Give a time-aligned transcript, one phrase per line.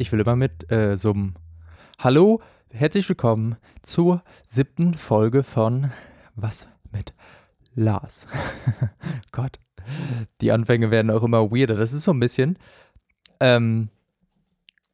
[0.00, 1.34] Ich will immer mit äh, summen.
[1.98, 2.40] Hallo,
[2.70, 5.90] herzlich willkommen zur siebten Folge von
[6.36, 7.14] Was mit
[7.74, 8.28] Lars.
[9.32, 9.58] Gott,
[10.40, 11.74] die Anfänge werden auch immer weirder.
[11.74, 12.60] Das ist so ein bisschen.
[13.40, 13.88] Ähm,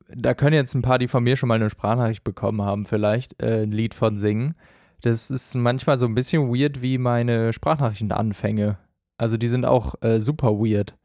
[0.08, 3.42] da können jetzt ein paar, die von mir schon mal eine Sprachnachricht bekommen haben, vielleicht
[3.42, 4.54] äh, ein Lied von singen.
[5.02, 8.78] Das ist manchmal so ein bisschen weird wie meine Sprachnachrichtenanfänge.
[9.18, 10.96] Also die sind auch äh, super weird.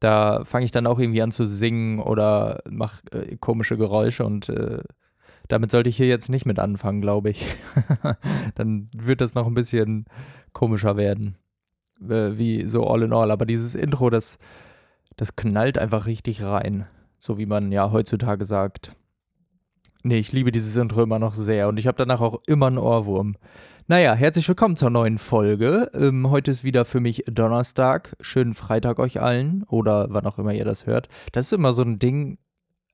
[0.00, 4.48] Da fange ich dann auch irgendwie an zu singen oder mache äh, komische Geräusche und
[4.48, 4.82] äh,
[5.48, 7.44] damit sollte ich hier jetzt nicht mit anfangen, glaube ich.
[8.54, 10.06] dann wird das noch ein bisschen
[10.52, 11.36] komischer werden.
[12.00, 13.30] Äh, wie so all in all.
[13.30, 14.38] Aber dieses Intro, das,
[15.16, 16.86] das knallt einfach richtig rein.
[17.18, 18.96] So wie man ja heutzutage sagt.
[20.02, 22.78] Nee, ich liebe dieses Intro immer noch sehr und ich habe danach auch immer einen
[22.78, 23.36] Ohrwurm.
[23.90, 25.90] Naja, herzlich willkommen zur neuen Folge.
[25.94, 28.14] Ähm, heute ist wieder für mich Donnerstag.
[28.20, 31.08] Schönen Freitag euch allen oder wann auch immer ihr das hört.
[31.32, 32.38] Das ist immer so ein Ding.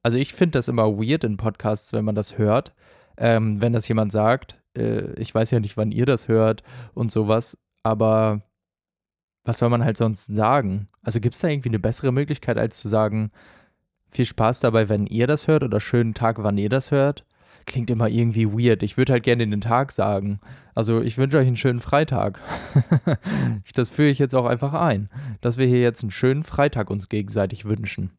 [0.02, 2.74] Also ich finde das immer weird in Podcasts, wenn man das hört.
[3.18, 4.58] Ähm, wenn das jemand sagt.
[4.74, 6.62] Äh, ich weiß ja nicht, wann ihr das hört
[6.94, 7.58] und sowas.
[7.82, 8.40] Aber
[9.44, 10.88] was soll man halt sonst sagen?
[11.02, 13.32] Also gibt es da irgendwie eine bessere Möglichkeit, als zu sagen,
[14.10, 17.26] viel Spaß dabei, wenn ihr das hört oder schönen Tag, wann ihr das hört.
[17.66, 18.84] Klingt immer irgendwie weird.
[18.84, 20.40] Ich würde halt gerne den Tag sagen.
[20.74, 22.40] Also ich wünsche euch einen schönen Freitag.
[23.74, 25.08] das führe ich jetzt auch einfach ein,
[25.40, 28.12] dass wir hier jetzt einen schönen Freitag uns gegenseitig wünschen.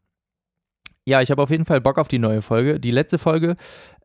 [1.06, 2.78] Ja, ich habe auf jeden Fall Bock auf die neue Folge.
[2.78, 3.56] Die letzte Folge,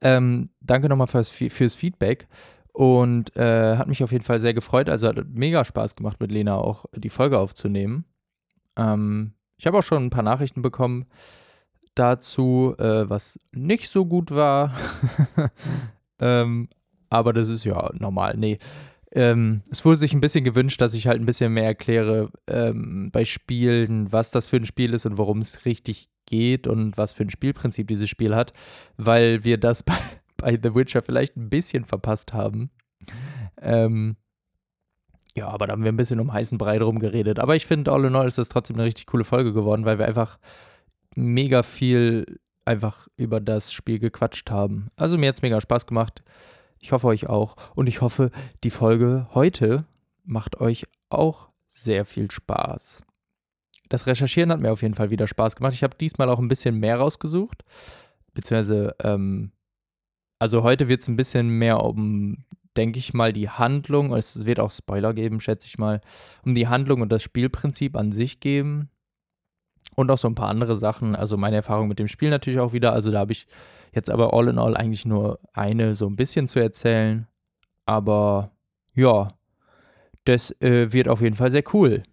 [0.02, 2.30] ähm, danke nochmal fürs, fürs Feedback.
[2.72, 4.90] Und äh, hat mich auf jeden Fall sehr gefreut.
[4.90, 8.06] Also hat mega Spaß gemacht, mit Lena auch die Folge aufzunehmen.
[8.78, 11.06] Ähm, ich habe auch schon ein paar Nachrichten bekommen
[11.96, 14.74] dazu, äh, was nicht so gut war.
[16.20, 16.70] ähm,
[17.10, 18.36] aber das ist ja normal.
[18.38, 18.58] Nee.
[19.12, 23.12] Ähm, es wurde sich ein bisschen gewünscht, dass ich halt ein bisschen mehr erkläre ähm,
[23.12, 27.14] bei Spielen, was das für ein Spiel ist und worum es richtig geht und was
[27.14, 28.54] für ein Spielprinzip dieses Spiel hat,
[28.98, 29.98] weil wir das bei,
[30.38, 32.72] bei The Witcher vielleicht ein bisschen verpasst haben.
[33.62, 34.18] Ähm,
[35.36, 37.40] ja, aber da haben wir ein bisschen um heißen Brei drum geredet.
[37.40, 39.98] Aber ich finde, all in all ist das trotzdem eine richtig coole Folge geworden, weil
[39.98, 40.38] wir einfach
[41.16, 44.88] mega viel einfach über das Spiel gequatscht haben.
[44.96, 46.24] Also mir hat es mega Spaß gemacht.
[46.80, 47.56] Ich hoffe euch auch.
[47.76, 48.32] Und ich hoffe,
[48.64, 49.86] die Folge heute
[50.24, 53.04] macht euch auch sehr viel Spaß.
[53.90, 55.74] Das Recherchieren hat mir auf jeden Fall wieder Spaß gemacht.
[55.74, 57.64] Ich habe diesmal auch ein bisschen mehr rausgesucht.
[58.34, 59.52] Beziehungsweise, ähm,
[60.40, 62.44] also heute wird es ein bisschen mehr um,
[62.76, 64.14] denke ich mal, die Handlung.
[64.14, 66.02] Es wird auch Spoiler geben, schätze ich mal.
[66.44, 68.90] Um die Handlung und das Spielprinzip an sich geben.
[69.96, 71.16] Und auch so ein paar andere Sachen.
[71.16, 72.94] Also meine Erfahrung mit dem Spiel natürlich auch wieder.
[72.94, 73.48] Also da habe ich
[73.94, 77.28] jetzt aber all in all eigentlich nur eine so ein bisschen zu erzählen.
[77.86, 78.52] Aber
[78.94, 79.30] ja,
[80.26, 82.04] das äh, wird auf jeden Fall sehr cool.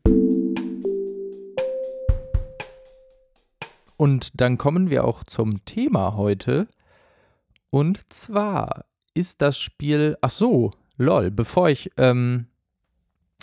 [3.96, 6.68] Und dann kommen wir auch zum Thema heute.
[7.68, 10.16] Und zwar ist das Spiel.
[10.22, 11.30] Ach so, lol.
[11.30, 12.46] Bevor ich ähm,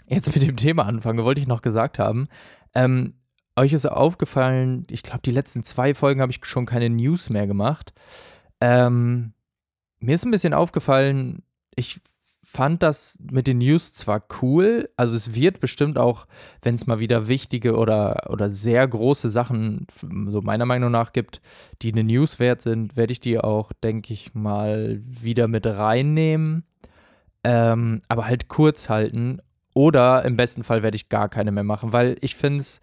[0.08, 2.28] jetzt mit dem Thema anfange, wollte ich noch gesagt haben.
[2.74, 3.14] Ähm,
[3.58, 7.48] euch ist aufgefallen, ich glaube, die letzten zwei Folgen habe ich schon keine News mehr
[7.48, 7.94] gemacht.
[8.62, 9.34] Ähm,
[10.00, 11.44] mir ist ein bisschen aufgefallen,
[11.76, 12.00] ich
[12.44, 16.28] fand das mit den News zwar cool, also es wird bestimmt auch,
[16.62, 19.86] wenn es mal wieder wichtige oder, oder sehr große Sachen,
[20.30, 21.42] so meiner Meinung nach, gibt,
[21.82, 26.64] die eine News wert sind, werde ich die auch, denke ich mal, wieder mit reinnehmen.
[27.44, 29.40] Ähm, aber halt kurz halten.
[29.74, 32.82] Oder im besten Fall werde ich gar keine mehr machen, weil ich finde es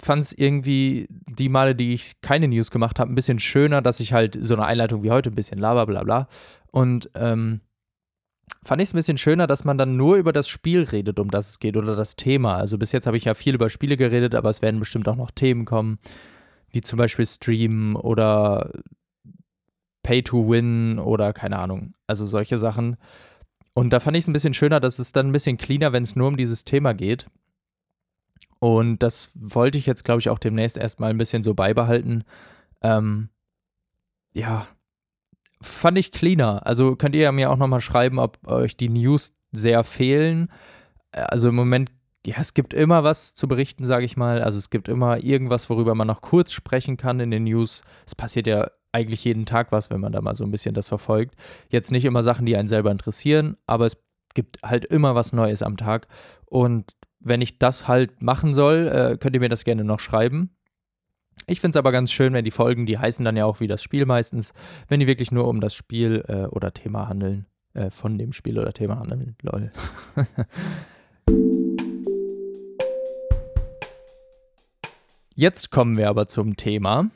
[0.00, 4.00] fand es irgendwie die Male, die ich keine News gemacht habe, ein bisschen schöner, dass
[4.00, 6.28] ich halt so eine Einleitung wie heute ein bisschen laber, bla bla.
[6.72, 7.60] Und ähm,
[8.64, 11.30] fand ich es ein bisschen schöner, dass man dann nur über das Spiel redet, um
[11.30, 12.56] das es geht, oder das Thema.
[12.56, 15.16] Also bis jetzt habe ich ja viel über Spiele geredet, aber es werden bestimmt auch
[15.16, 15.98] noch Themen kommen,
[16.70, 18.70] wie zum Beispiel Stream oder
[20.02, 21.94] Pay to Win oder keine Ahnung.
[22.06, 22.96] Also solche Sachen.
[23.74, 26.02] Und da fand ich es ein bisschen schöner, dass es dann ein bisschen cleaner, wenn
[26.02, 27.26] es nur um dieses Thema geht.
[28.60, 32.24] Und das wollte ich jetzt, glaube ich, auch demnächst erstmal ein bisschen so beibehalten.
[32.82, 33.30] Ähm,
[34.32, 34.66] ja,
[35.62, 36.66] fand ich cleaner.
[36.66, 40.50] Also könnt ihr ja mir auch nochmal schreiben, ob euch die News sehr fehlen.
[41.10, 41.90] Also im Moment,
[42.26, 44.42] ja, es gibt immer was zu berichten, sage ich mal.
[44.42, 47.80] Also es gibt immer irgendwas, worüber man noch kurz sprechen kann in den News.
[48.06, 50.88] Es passiert ja eigentlich jeden Tag was, wenn man da mal so ein bisschen das
[50.88, 51.34] verfolgt.
[51.70, 53.96] Jetzt nicht immer Sachen, die einen selber interessieren, aber es
[54.34, 56.08] gibt halt immer was Neues am Tag.
[56.46, 60.50] Und wenn ich das halt machen soll, äh, könnt ihr mir das gerne noch schreiben.
[61.46, 63.66] Ich finde es aber ganz schön, wenn die Folgen, die heißen dann ja auch wie
[63.66, 64.52] das Spiel meistens,
[64.88, 68.58] wenn die wirklich nur um das Spiel äh, oder Thema handeln, äh, von dem Spiel
[68.58, 69.36] oder Thema handeln.
[69.42, 69.72] Lol.
[75.34, 77.10] Jetzt kommen wir aber zum Thema.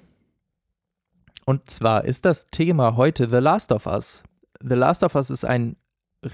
[1.45, 4.23] Und zwar ist das Thema heute The Last of Us.
[4.61, 5.77] The Last of Us ist ein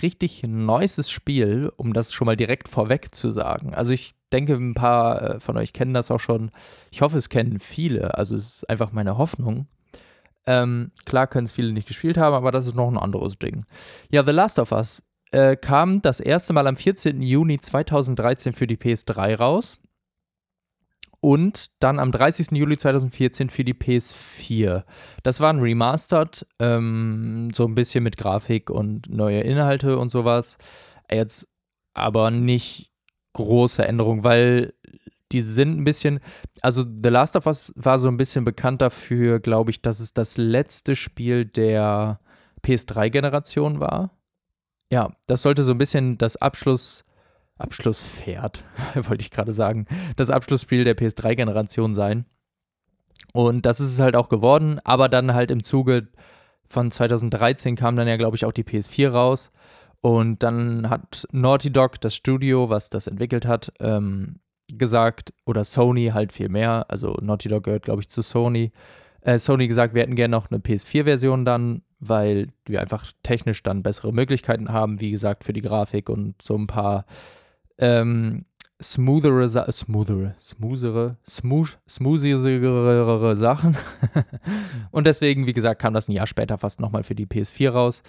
[0.03, 3.75] richtig neues Spiel, um das schon mal direkt vorweg zu sagen.
[3.75, 6.51] Also ich denke, ein paar äh, von euch kennen das auch schon.
[6.91, 8.15] Ich hoffe, es kennen viele.
[8.17, 9.67] Also es ist einfach meine Hoffnung.
[10.47, 13.65] Ähm, klar können es viele nicht gespielt haben, aber das ist noch ein anderes Ding.
[14.11, 15.03] Ja, The Last of Us
[15.33, 17.23] äh, kam das erste Mal am 14.
[17.23, 19.79] Juni 2013 für die PS3 raus
[21.21, 22.53] und dann am 30.
[22.53, 24.85] Juli 2014 für die PS4.
[25.23, 30.57] Das war ein Remastered, ähm, so ein bisschen mit Grafik und neue Inhalte und sowas.
[31.11, 31.49] Jetzt
[31.93, 32.91] aber nicht
[33.35, 34.73] große Änderungen, weil
[35.33, 36.21] die sind ein bisschen,
[36.61, 40.13] also The Last of Us war so ein bisschen bekannt dafür, glaube ich, dass es
[40.13, 42.21] das letzte Spiel der
[42.65, 44.11] PS3-Generation war.
[44.91, 47.05] Ja, das sollte so ein bisschen das Abschluss,
[47.61, 48.65] Abschlusspferd,
[48.95, 49.87] wollte ich gerade sagen,
[50.17, 52.27] das Abschlussspiel der PS3-Generation sein.
[53.33, 56.09] Und das ist es halt auch geworden, aber dann halt im Zuge
[56.69, 59.51] von 2013 kam dann ja, glaube ich, auch die PS4 raus.
[60.01, 64.41] Und dann hat Naughty Dog, das Studio, was das entwickelt hat, ähm,
[64.73, 68.73] gesagt, oder Sony halt viel mehr, also Naughty Dog gehört, glaube ich, zu Sony,
[69.23, 73.83] äh, Sony gesagt, wir hätten gerne noch eine PS4-Version dann, weil wir einfach technisch dann
[73.83, 77.05] bessere Möglichkeiten haben, wie gesagt, für die Grafik und so ein paar
[77.81, 78.45] ähm,
[78.81, 83.77] smoothere, smoothere, smoothere, smooth, smoothigere Sachen.
[84.91, 88.03] und deswegen, wie gesagt, kam das ein Jahr später fast nochmal für die PS4 raus.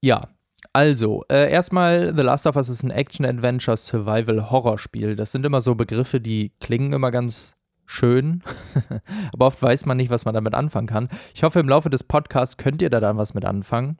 [0.00, 0.28] Ja,
[0.72, 5.16] also, äh, erstmal, The Last of Us ist ein Action-Adventure-Survival-Horror-Spiel.
[5.16, 8.42] Das sind immer so Begriffe, die klingen immer ganz schön,
[9.32, 11.08] aber oft weiß man nicht, was man damit anfangen kann.
[11.34, 13.98] Ich hoffe, im Laufe des Podcasts könnt ihr da dann was mit anfangen.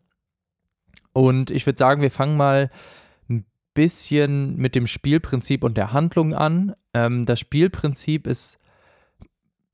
[1.12, 2.70] Und ich würde sagen, wir fangen mal
[3.74, 6.74] bisschen mit dem Spielprinzip und der Handlung an.
[6.94, 8.58] Ähm, das Spielprinzip ist,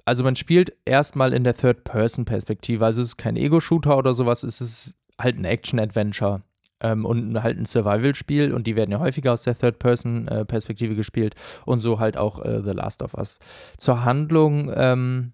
[0.04, 2.84] also man spielt erstmal in der Third-Person-Perspektive.
[2.84, 6.42] Also es ist kein Ego-Shooter oder sowas, es ist halt ein Action-Adventure
[6.80, 11.34] ähm, und halt ein Survival-Spiel und die werden ja häufiger aus der Third-Person-Perspektive gespielt
[11.64, 13.38] und so halt auch äh, The Last of Us.
[13.78, 15.32] Zur Handlung, ähm,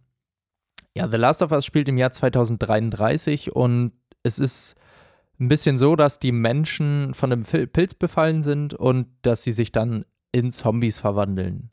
[0.95, 4.77] ja, The Last of Us spielt im Jahr 2033 und es ist
[5.41, 9.73] ein bisschen so, dass die Menschen von einem Pilz befallen sind und dass sie sich
[9.73, 11.71] dann in Zombies verwandeln.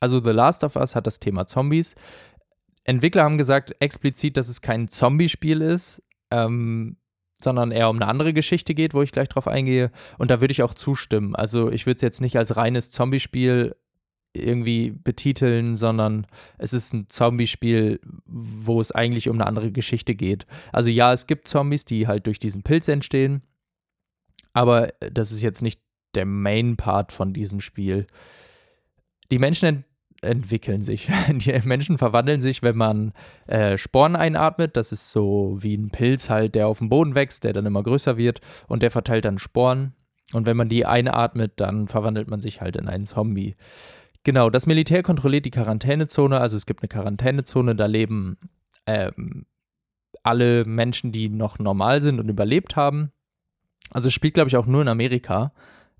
[0.00, 1.94] Also The Last of Us hat das Thema Zombies.
[2.84, 6.02] Entwickler haben gesagt explizit, dass es kein Zombie-Spiel ist.
[6.30, 6.96] Ähm,
[7.44, 9.92] sondern eher um eine andere Geschichte geht, wo ich gleich drauf eingehe.
[10.18, 11.36] Und da würde ich auch zustimmen.
[11.36, 13.76] Also ich würde es jetzt nicht als reines Zombie-Spiel
[14.34, 16.26] irgendwie betiteln, sondern
[16.58, 20.46] es ist ein Zombie-Spiel, wo es eigentlich um eine andere Geschichte geht.
[20.72, 23.42] Also ja, es gibt Zombies, die halt durch diesen Pilz entstehen,
[24.52, 25.80] aber das ist jetzt nicht
[26.14, 28.06] der Main-Part von diesem Spiel.
[29.30, 29.84] Die Menschen
[30.24, 31.08] entwickeln sich.
[31.28, 33.12] Die Menschen verwandeln sich, wenn man
[33.46, 34.76] äh, Sporen einatmet.
[34.76, 37.82] Das ist so wie ein Pilz halt, der auf dem Boden wächst, der dann immer
[37.82, 39.92] größer wird und der verteilt dann Sporen.
[40.32, 43.56] Und wenn man die einatmet, dann verwandelt man sich halt in einen Zombie.
[44.24, 46.40] Genau, das Militär kontrolliert die Quarantänezone.
[46.40, 48.38] Also es gibt eine Quarantänezone, da leben
[48.86, 49.44] ähm,
[50.22, 53.12] alle Menschen, die noch normal sind und überlebt haben.
[53.90, 55.52] Also es spielt, glaube ich, auch nur in Amerika.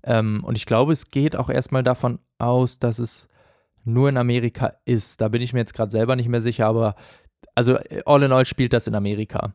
[0.03, 3.27] Ähm, und ich glaube, es geht auch erstmal davon aus, dass es
[3.83, 5.21] nur in Amerika ist.
[5.21, 6.95] Da bin ich mir jetzt gerade selber nicht mehr sicher, aber
[7.53, 9.53] also all in all spielt das in Amerika.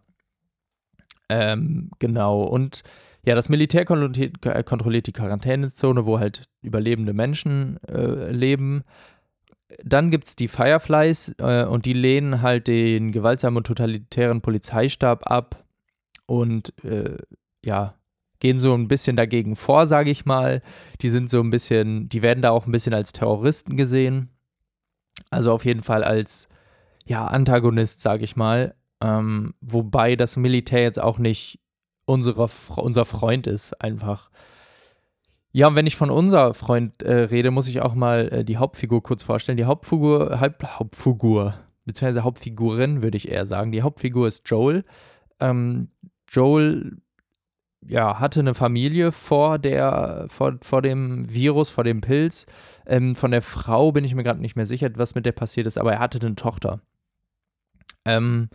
[1.28, 2.42] Ähm, genau.
[2.42, 2.82] Und
[3.24, 8.82] ja, das Militär kontrolliert die Quarantänezone, wo halt überlebende Menschen äh, leben.
[9.84, 15.30] Dann gibt es die Fireflies äh, und die lehnen halt den gewaltsamen und totalitären Polizeistab
[15.30, 15.64] ab
[16.26, 17.18] und äh,
[17.64, 17.94] ja,
[18.40, 20.62] gehen so ein bisschen dagegen vor, sage ich mal.
[21.02, 24.30] Die sind so ein bisschen, die werden da auch ein bisschen als Terroristen gesehen.
[25.28, 26.48] Also auf jeden Fall als,
[27.04, 28.74] ja, Antagonist, sage ich mal.
[29.02, 31.60] Ähm, wobei das Militär jetzt auch nicht
[32.10, 34.30] unsere, unser Freund ist, einfach.
[35.52, 38.58] Ja, und wenn ich von unser Freund äh, rede, muss ich auch mal äh, die
[38.58, 39.56] Hauptfigur kurz vorstellen.
[39.56, 43.72] Die Hauptfigur, Halb, Hauptfigur, beziehungsweise Hauptfigurin, würde ich eher sagen.
[43.72, 44.84] Die Hauptfigur ist Joel.
[45.40, 45.88] Ähm,
[46.28, 46.98] Joel
[47.86, 52.46] ja, hatte eine Familie vor der, vor, vor dem Virus, vor dem Pilz.
[52.86, 55.66] Ähm, von der Frau bin ich mir gerade nicht mehr sicher, was mit der passiert
[55.66, 56.80] ist, aber er hatte eine Tochter.
[58.04, 58.50] Ähm,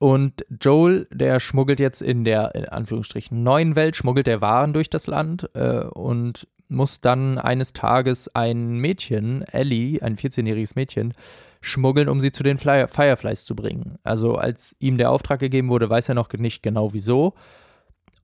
[0.00, 4.88] und Joel, der schmuggelt jetzt in der, in Anführungsstrichen, neuen Welt, schmuggelt der Waren durch
[4.88, 11.12] das Land äh, und muss dann eines Tages ein Mädchen, Ellie, ein 14-jähriges Mädchen,
[11.60, 13.98] schmuggeln, um sie zu den Fireflies zu bringen.
[14.02, 17.34] Also als ihm der Auftrag gegeben wurde, weiß er noch nicht genau wieso.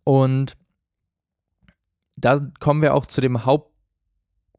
[0.02, 0.56] Und
[2.16, 3.75] da kommen wir auch zu dem Haupt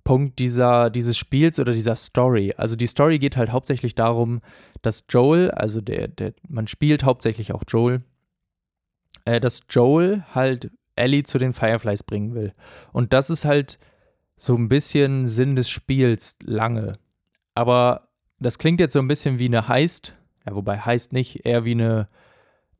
[0.07, 2.53] Punkt dieser, dieses Spiels oder dieser Story.
[2.55, 4.39] Also die Story geht halt hauptsächlich darum,
[4.81, 8.03] dass Joel, also der, der, man spielt hauptsächlich auch Joel,
[9.25, 12.53] äh, dass Joel halt Ellie zu den Fireflies bringen will.
[12.93, 13.79] Und das ist halt
[14.37, 16.93] so ein bisschen Sinn des Spiels lange.
[17.53, 18.07] Aber
[18.39, 21.71] das klingt jetzt so ein bisschen wie eine Heist, ja, wobei Heist nicht, eher wie
[21.71, 22.07] eine,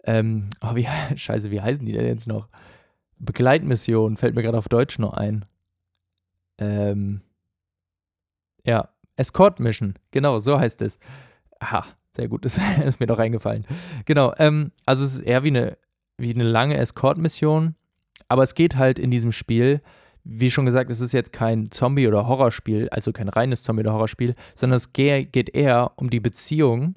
[0.06, 2.48] ähm, oh, wie, scheiße, wie heißen die denn jetzt noch?
[3.20, 5.44] Begleitmission, fällt mir gerade auf Deutsch noch ein.
[6.58, 7.22] Ähm,
[8.64, 11.00] ja, Escort Mission, genau, so heißt es.
[11.60, 11.86] Aha,
[12.16, 13.66] sehr gut, ist, ist mir doch eingefallen.
[14.06, 15.78] Genau, ähm, also es ist eher wie eine,
[16.18, 17.76] wie eine lange Escort-Mission,
[18.28, 19.82] aber es geht halt in diesem Spiel,
[20.24, 23.94] wie schon gesagt, es ist jetzt kein Zombie- oder Horrorspiel, also kein reines Zombie- oder
[23.94, 26.96] Horrorspiel, sondern es geht eher um die Beziehung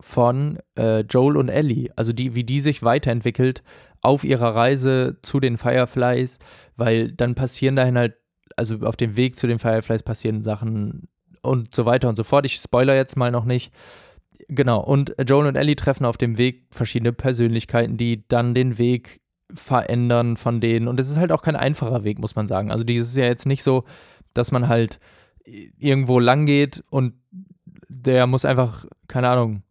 [0.00, 3.62] von äh, Joel und Ellie, also die, wie die sich weiterentwickelt
[4.00, 6.40] auf ihrer Reise zu den Fireflies,
[6.76, 8.16] weil dann passieren dahin halt,
[8.62, 11.08] also auf dem Weg zu den Fireflies passieren Sachen
[11.42, 12.46] und so weiter und so fort.
[12.46, 13.72] Ich spoiler jetzt mal noch nicht.
[14.48, 19.20] Genau, und Joel und Ellie treffen auf dem Weg verschiedene Persönlichkeiten, die dann den Weg
[19.52, 20.88] verändern von denen.
[20.88, 22.70] Und es ist halt auch kein einfacher Weg, muss man sagen.
[22.70, 23.84] Also, dieses ist ja jetzt nicht so,
[24.34, 24.98] dass man halt
[25.78, 27.14] irgendwo lang geht und
[27.88, 29.62] der muss einfach, keine Ahnung,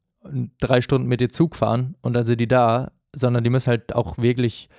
[0.59, 3.95] drei Stunden mit dir Zug fahren und dann sind die da, sondern die müssen halt
[3.95, 4.69] auch wirklich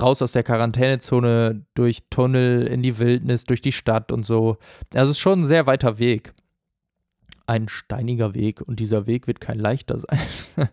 [0.00, 4.56] raus aus der Quarantänezone, durch Tunnel in die Wildnis, durch die Stadt und so.
[4.94, 6.34] Also es ist schon ein sehr weiter Weg.
[7.46, 10.20] Ein steiniger Weg und dieser Weg wird kein leichter sein.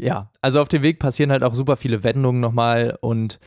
[0.00, 3.38] ja, also auf dem Weg passieren halt auch super viele Wendungen nochmal und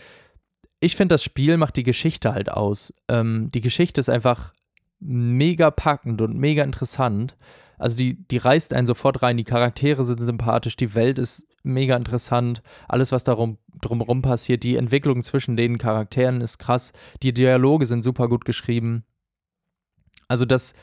[0.80, 2.94] ich finde, das Spiel macht die Geschichte halt aus.
[3.08, 4.54] Ähm, die Geschichte ist einfach
[5.00, 7.36] mega packend und mega interessant.
[7.78, 11.96] Also die, die reißt einen sofort rein, die Charaktere sind sympathisch, die Welt ist mega
[11.96, 16.94] interessant, alles, was darum drumherum passiert, die Entwicklung zwischen den Charakteren ist krass,
[17.24, 19.04] die Dialoge sind super gut geschrieben.
[20.28, 20.74] Also das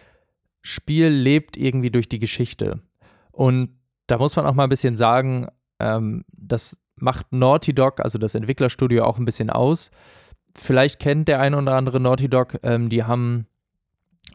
[0.63, 2.83] Spiel lebt irgendwie durch die Geschichte.
[3.33, 5.49] Und da muss man auch mal ein bisschen sagen,
[5.81, 9.91] ähm, das macht Naughty Dog, also das Entwicklerstudio, auch ein bisschen aus.
[10.55, 13.47] Vielleicht kennt der eine oder andere Naughty Dog, ähm, die haben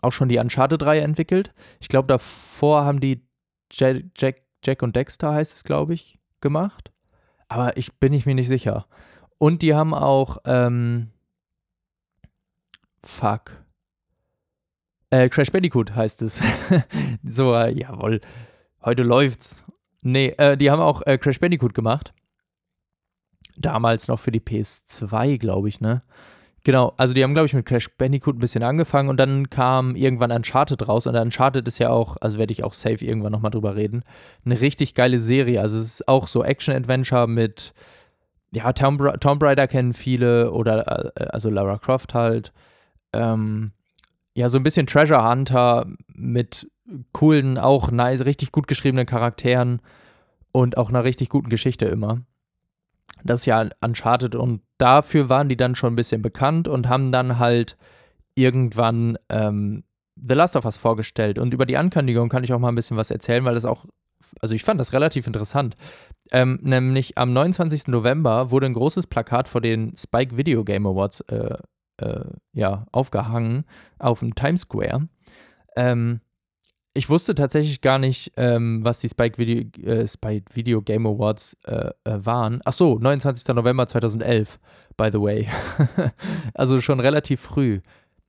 [0.02, 1.54] auch schon die Uncharted-Reihe entwickelt.
[1.80, 3.26] Ich glaube, davor haben die
[3.72, 6.92] Jack, Jack, Jack und Dexter, heißt es, glaube ich, gemacht.
[7.48, 8.88] Aber ich bin ich mir nicht sicher.
[9.38, 11.12] Und die haben auch, ähm,
[13.04, 13.64] fuck.
[15.10, 16.42] Äh, Crash Bandicoot heißt es.
[17.24, 18.20] so, äh, jawohl.
[18.84, 19.64] Heute läuft's.
[20.02, 22.14] Nee, äh, die haben auch äh, Crash Bandicoot gemacht.
[23.56, 26.02] Damals noch für die PS2, glaube ich, ne?
[26.68, 29.96] Genau, also die haben, glaube ich, mit Crash Bandicoot ein bisschen angefangen und dann kam
[29.96, 33.52] irgendwann Uncharted raus und Uncharted ist ja auch, also werde ich auch safe irgendwann nochmal
[33.52, 34.04] drüber reden,
[34.44, 35.62] eine richtig geile Serie.
[35.62, 37.74] Also es ist auch so Action-Adventure mit,
[38.52, 42.52] ja, Tomb, Tomb Raider kennen viele oder, äh, also Lara Croft halt.
[43.14, 43.72] Ähm,
[44.34, 46.70] ja, so ein bisschen Treasure Hunter mit
[47.14, 49.82] coolen, auch nice, richtig gut geschriebenen Charakteren
[50.52, 52.24] und auch einer richtig guten Geschichte immer.
[53.24, 57.12] Das ist ja Uncharted und dafür waren die dann schon ein bisschen bekannt und haben
[57.12, 57.78] dann halt
[58.36, 59.84] irgendwann ähm,
[60.16, 61.40] The Last of Us vorgestellt.
[61.40, 63.86] Und über die Ankündigung kann ich auch mal ein bisschen was erzählen, weil das auch,
[64.42, 65.76] also ich fand das relativ interessant.
[66.32, 67.88] Ähm, nämlich am 29.
[67.88, 71.58] November wurde ein großes Plakat vor den Spike Video Game Awards äh,
[71.98, 73.66] äh, ja, aufgehangen
[74.00, 75.08] auf dem Times Square.
[75.76, 76.22] Ähm,
[76.98, 81.56] ich wusste tatsächlich gar nicht, ähm, was die Spike Video, äh, Spike Video Game Awards
[81.66, 82.60] äh, äh, waren.
[82.66, 83.48] Ach so, 29.
[83.56, 84.60] November 2011,
[84.98, 85.48] by the way.
[86.56, 87.82] also schon relativ früh.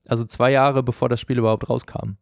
[0.07, 2.17] Also zwei Jahre bevor das Spiel überhaupt rauskam.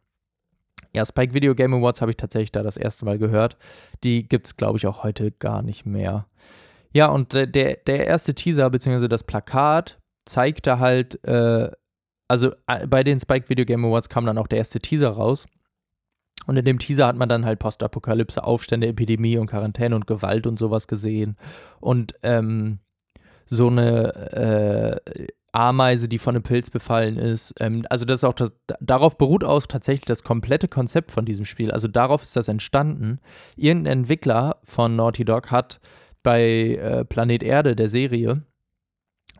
[0.94, 3.56] Ja, Spike Video Game Awards habe ich tatsächlich da das erste Mal gehört.
[4.04, 6.26] Die gibt es, glaube ich, auch heute gar nicht mehr.
[6.92, 11.70] Ja, und der, der erste Teaser, beziehungsweise das Plakat, zeigte halt, äh,
[12.28, 15.46] also äh, bei den Spike Video Game Awards kam dann auch der erste Teaser raus.
[16.46, 20.46] Und in dem Teaser hat man dann halt Postapokalypse, Aufstände, Epidemie und Quarantäne und Gewalt
[20.46, 21.36] und sowas gesehen.
[21.80, 22.78] Und ähm,
[23.44, 27.54] so eine äh, Ameise, die von einem Pilz befallen ist.
[27.60, 31.70] Ähm, also das auch das, darauf beruht auch tatsächlich das komplette Konzept von diesem Spiel.
[31.70, 33.20] Also darauf ist das entstanden.
[33.56, 35.80] Irgendein Entwickler von Naughty Dog hat
[36.22, 38.42] bei äh, Planet Erde, der Serie,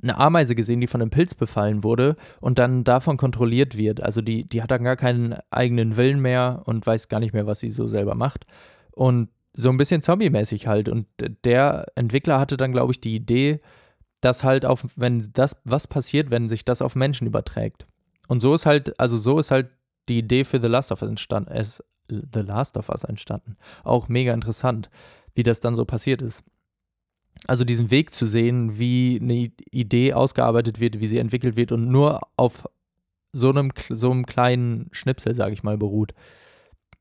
[0.08, 4.02] eine Ameise gesehen, die von einem Pilz befallen wurde und dann davon kontrolliert wird.
[4.02, 7.46] Also die, die hat dann gar keinen eigenen Willen mehr und weiß gar nicht mehr,
[7.46, 8.46] was sie so selber macht.
[8.92, 10.88] Und so ein bisschen zombie-mäßig halt.
[10.88, 11.06] Und
[11.44, 13.60] der Entwickler hatte dann, glaube ich, die Idee,
[14.20, 17.86] dass halt auf, wenn das, was passiert, wenn sich das auf Menschen überträgt.
[18.28, 19.70] Und so ist halt, also so ist halt
[20.08, 21.50] die Idee für The Last of Us entstanden.
[21.50, 23.56] Es, The Last of Us entstanden.
[23.82, 24.90] Auch mega interessant,
[25.34, 26.44] wie das dann so passiert ist
[27.46, 31.88] also diesen Weg zu sehen, wie eine Idee ausgearbeitet wird, wie sie entwickelt wird und
[31.88, 32.68] nur auf
[33.32, 36.14] so einem, so einem kleinen Schnipsel, sage ich mal, beruht.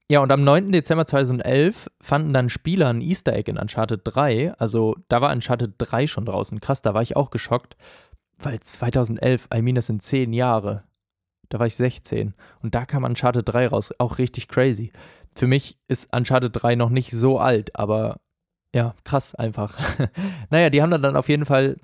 [0.09, 0.71] Ja, und am 9.
[0.71, 4.53] Dezember 2011 fanden dann Spieler ein Easter Egg in Uncharted 3.
[4.59, 6.59] Also da war Uncharted 3 schon draußen.
[6.59, 7.75] Krass, da war ich auch geschockt,
[8.37, 10.83] weil 2011, I mean, das sind 10 Jahre.
[11.49, 12.35] Da war ich 16.
[12.61, 13.93] Und da kam Uncharted 3 raus.
[13.97, 14.91] Auch richtig crazy.
[15.33, 18.19] Für mich ist Uncharted 3 noch nicht so alt, aber
[18.75, 19.79] ja, krass einfach.
[20.49, 21.77] naja, die haben dann auf jeden Fall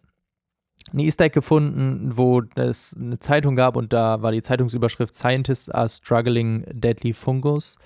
[0.92, 5.70] ein Easter Egg gefunden, wo es eine Zeitung gab und da war die Zeitungsüberschrift Scientists
[5.70, 7.78] are struggling deadly fungus.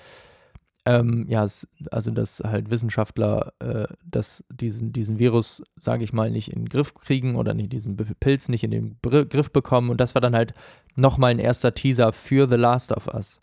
[0.87, 1.45] Ähm, ja,
[1.91, 6.69] also dass halt Wissenschaftler äh, das, diesen, diesen Virus, sage ich mal, nicht in den
[6.69, 9.91] Griff kriegen oder nicht diesen Pilz nicht in den Br Griff bekommen.
[9.91, 10.55] Und das war dann halt
[10.95, 13.39] nochmal ein erster Teaser für The Last of Us.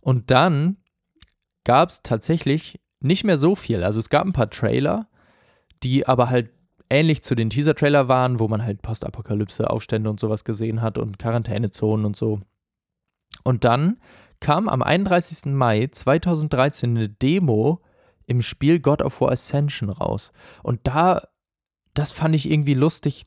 [0.00, 0.76] Und dann
[1.64, 3.84] gab es tatsächlich nicht mehr so viel.
[3.84, 5.08] Also es gab ein paar Trailer,
[5.82, 6.50] die aber halt
[6.90, 11.18] ähnlich zu den Teaser-Trailer waren, wo man halt Postapokalypse, Aufstände und sowas gesehen hat und
[11.18, 12.40] Quarantänezonen und so.
[13.42, 13.98] Und dann
[14.40, 15.52] kam am 31.
[15.52, 17.80] Mai 2013 eine Demo
[18.26, 20.32] im Spiel God of War Ascension raus.
[20.62, 21.28] Und da,
[21.94, 23.26] das fand ich irgendwie lustig,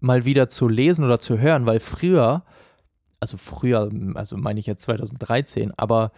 [0.00, 2.44] mal wieder zu lesen oder zu hören, weil früher,
[3.20, 6.12] also früher, also meine ich jetzt 2013, aber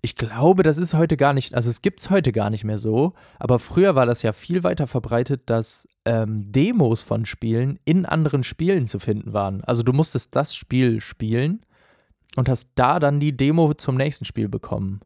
[0.00, 2.78] ich glaube, das ist heute gar nicht, also es gibt es heute gar nicht mehr
[2.78, 8.06] so, aber früher war das ja viel weiter verbreitet, dass ähm, Demos von Spielen in
[8.06, 9.64] anderen Spielen zu finden waren.
[9.64, 11.62] Also du musstest das Spiel spielen
[12.36, 15.00] und hast da dann die Demo zum nächsten Spiel bekommen.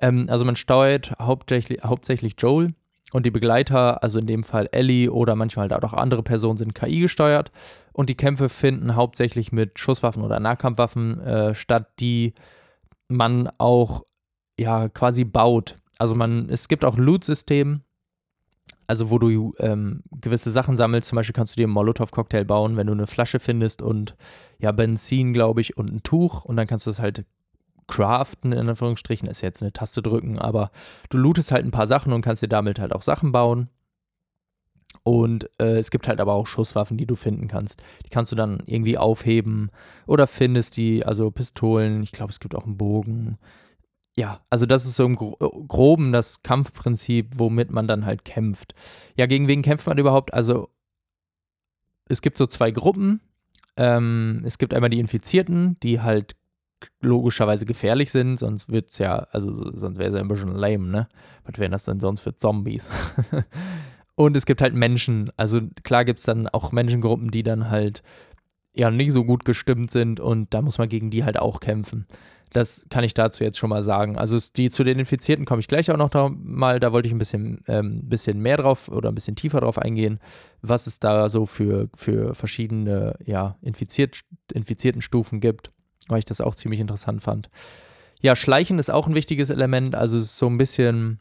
[0.00, 2.72] Ähm, also man steuert hauptsächlich, hauptsächlich Joel
[3.12, 6.74] und die Begleiter, also in dem Fall Ellie oder manchmal halt auch andere Personen sind
[6.74, 7.52] KI gesteuert
[7.92, 12.32] und die Kämpfe finden hauptsächlich mit Schusswaffen oder Nahkampfwaffen äh, statt, die
[13.08, 14.06] man auch
[14.58, 15.76] ja quasi baut.
[15.98, 17.82] Also man, es gibt auch Loot-System,
[18.88, 21.08] also wo du ähm, gewisse Sachen sammelst.
[21.08, 24.16] Zum Beispiel kannst du dir einen Molotow-Cocktail bauen, wenn du eine Flasche findest und
[24.58, 26.44] ja, Benzin, glaube ich, und ein Tuch.
[26.44, 27.24] Und dann kannst du es halt
[27.86, 29.28] craften, in Anführungsstrichen.
[29.28, 30.70] Ist jetzt eine Taste drücken, aber
[31.10, 33.68] du lootest halt ein paar Sachen und kannst dir damit halt auch Sachen bauen.
[35.02, 37.82] Und äh, es gibt halt aber auch Schusswaffen, die du finden kannst.
[38.06, 39.70] Die kannst du dann irgendwie aufheben
[40.06, 42.02] oder findest die, also Pistolen.
[42.02, 43.38] Ich glaube, es gibt auch einen Bogen
[44.18, 48.74] ja, also das ist so im Groben das Kampfprinzip, womit man dann halt kämpft.
[49.16, 50.34] Ja, gegen wen kämpft man überhaupt?
[50.34, 50.70] Also
[52.08, 53.20] es gibt so zwei Gruppen.
[53.76, 56.34] Ähm, es gibt einmal die Infizierten, die halt
[57.00, 60.88] logischerweise gefährlich sind, sonst wird es ja, also sonst wäre es ja ein bisschen lame,
[60.88, 61.08] ne?
[61.44, 62.90] Was wären das denn sonst für Zombies?
[64.16, 68.02] Und es gibt halt Menschen, also klar gibt es dann auch Menschengruppen, die dann halt
[68.74, 72.06] ja nicht so gut gestimmt sind und da muss man gegen die halt auch kämpfen.
[72.52, 74.18] Das kann ich dazu jetzt schon mal sagen.
[74.18, 76.80] Also die zu den Infizierten komme ich gleich auch noch da, mal.
[76.80, 80.20] Da wollte ich ein bisschen, ähm, bisschen mehr drauf oder ein bisschen tiefer drauf eingehen,
[80.62, 84.20] was es da so für, für verschiedene ja, infiziert,
[84.52, 85.70] infizierten Stufen gibt,
[86.08, 87.50] weil ich das auch ziemlich interessant fand.
[88.20, 89.94] Ja, Schleichen ist auch ein wichtiges Element.
[89.94, 91.20] Also es ist so ein bisschen,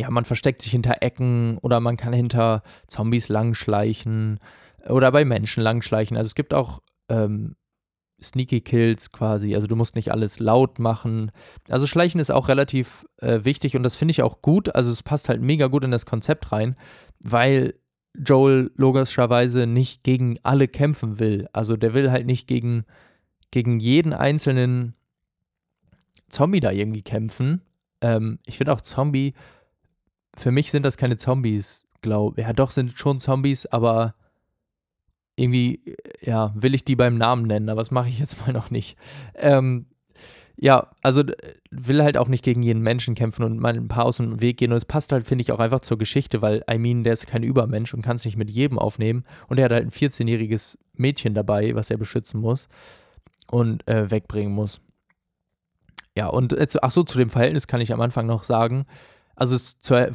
[0.00, 4.40] ja, man versteckt sich hinter Ecken oder man kann hinter Zombies langschleichen
[4.88, 6.16] oder bei Menschen langschleichen.
[6.16, 7.56] Also es gibt auch ähm,
[8.20, 9.54] Sneaky Kills quasi.
[9.54, 11.30] Also du musst nicht alles laut machen.
[11.68, 14.74] Also Schleichen ist auch relativ äh, wichtig und das finde ich auch gut.
[14.74, 16.76] Also es passt halt mega gut in das Konzept rein,
[17.20, 17.74] weil
[18.14, 21.48] Joel logischerweise nicht gegen alle kämpfen will.
[21.52, 22.84] Also der will halt nicht gegen,
[23.50, 24.94] gegen jeden einzelnen
[26.28, 27.62] Zombie da irgendwie kämpfen.
[28.00, 29.34] Ähm, ich finde auch Zombie,
[30.34, 32.46] für mich sind das keine Zombies, glaube ich.
[32.46, 34.14] Ja, doch, sind schon Zombies, aber
[35.38, 38.70] irgendwie, ja, will ich die beim Namen nennen, aber das mache ich jetzt mal noch
[38.70, 38.96] nicht.
[39.34, 39.86] Ähm,
[40.60, 41.22] ja, also
[41.70, 44.56] will halt auch nicht gegen jeden Menschen kämpfen und mal ein paar aus dem Weg
[44.56, 44.72] gehen.
[44.72, 47.28] Und es passt halt, finde ich, auch einfach zur Geschichte, weil I mean, der ist
[47.28, 49.24] kein Übermensch und kann es nicht mit jedem aufnehmen.
[49.46, 52.68] Und er hat halt ein 14-jähriges Mädchen dabei, was er beschützen muss
[53.48, 54.80] und äh, wegbringen muss.
[56.16, 58.86] Ja, und äh, ach so, zu dem Verhältnis kann ich am Anfang noch sagen.
[59.36, 60.12] Also, es zu, er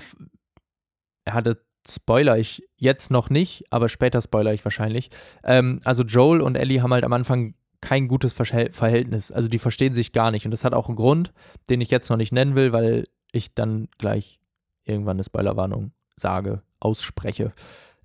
[1.33, 5.09] hatte spoiler ich jetzt noch nicht, aber später spoiler ich wahrscheinlich.
[5.43, 9.31] Ähm, also Joel und Ellie haben halt am Anfang kein gutes Verhältnis.
[9.31, 10.45] Also die verstehen sich gar nicht.
[10.45, 11.33] Und das hat auch einen Grund,
[11.69, 14.39] den ich jetzt noch nicht nennen will, weil ich dann gleich
[14.85, 17.51] irgendwann eine Spoilerwarnung sage, ausspreche.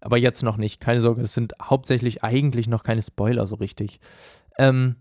[0.00, 0.80] Aber jetzt noch nicht.
[0.80, 4.00] Keine Sorge, das sind hauptsächlich eigentlich noch keine Spoiler so richtig.
[4.58, 4.96] Ähm,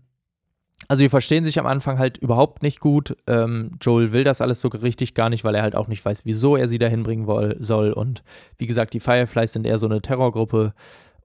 [0.88, 3.14] also die verstehen sich am Anfang halt überhaupt nicht gut.
[3.26, 6.24] Ähm, Joel will das alles so richtig gar nicht, weil er halt auch nicht weiß,
[6.24, 7.26] wieso er sie dahin bringen
[7.58, 7.92] soll.
[7.92, 8.22] Und
[8.56, 10.72] wie gesagt, die Fireflies sind eher so eine Terrorgruppe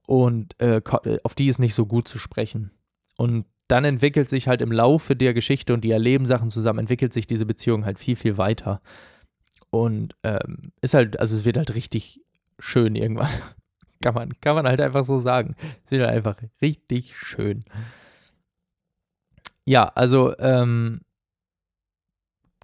[0.06, 2.72] und äh, äh, auf die ist nicht so gut zu sprechen.
[3.16, 7.14] Und dann entwickelt sich halt im Laufe der Geschichte und die erleben Sachen zusammen, entwickelt
[7.14, 8.82] sich diese Beziehung halt viel, viel weiter.
[9.70, 12.20] Und ähm, ist halt, also es wird halt richtig
[12.58, 13.30] schön irgendwann.
[14.02, 15.56] kann, man, kann man halt einfach so sagen.
[15.86, 17.64] Es wird halt einfach richtig schön.
[19.66, 21.00] Ja, also ähm,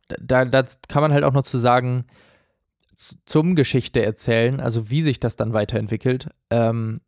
[0.09, 2.07] da, da kann man halt auch noch zu sagen,
[3.25, 6.29] zum Geschichte erzählen, also wie sich das dann weiterentwickelt.
[6.51, 7.01] Ähm,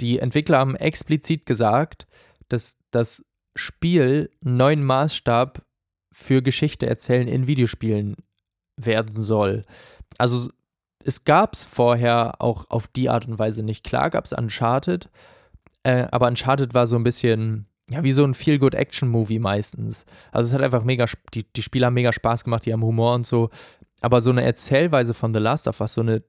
[0.00, 2.06] die Entwickler haben explizit gesagt,
[2.48, 3.24] dass das
[3.56, 5.64] Spiel einen neuen Maßstab
[6.12, 8.16] für Geschichte erzählen in Videospielen
[8.76, 9.64] werden soll.
[10.18, 10.50] Also
[11.04, 13.82] es gab es vorher auch auf die Art und Weise nicht.
[13.82, 15.10] Klar gab es Uncharted,
[15.82, 20.06] äh, aber Uncharted war so ein bisschen ja, wie so ein Feel-Good-Action-Movie meistens.
[20.30, 23.14] Also es hat einfach mega, die, die Spieler haben mega Spaß gemacht, die haben Humor
[23.14, 23.50] und so.
[24.00, 26.22] Aber so eine Erzählweise von The Last of Us, so eine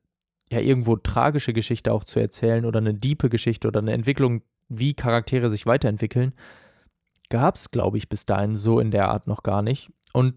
[0.49, 4.93] ja irgendwo tragische Geschichte auch zu erzählen oder eine diepe Geschichte oder eine Entwicklung, wie
[4.93, 6.33] Charaktere sich weiterentwickeln,
[7.29, 9.91] gab es, glaube ich, bis dahin so in der Art noch gar nicht.
[10.13, 10.35] Und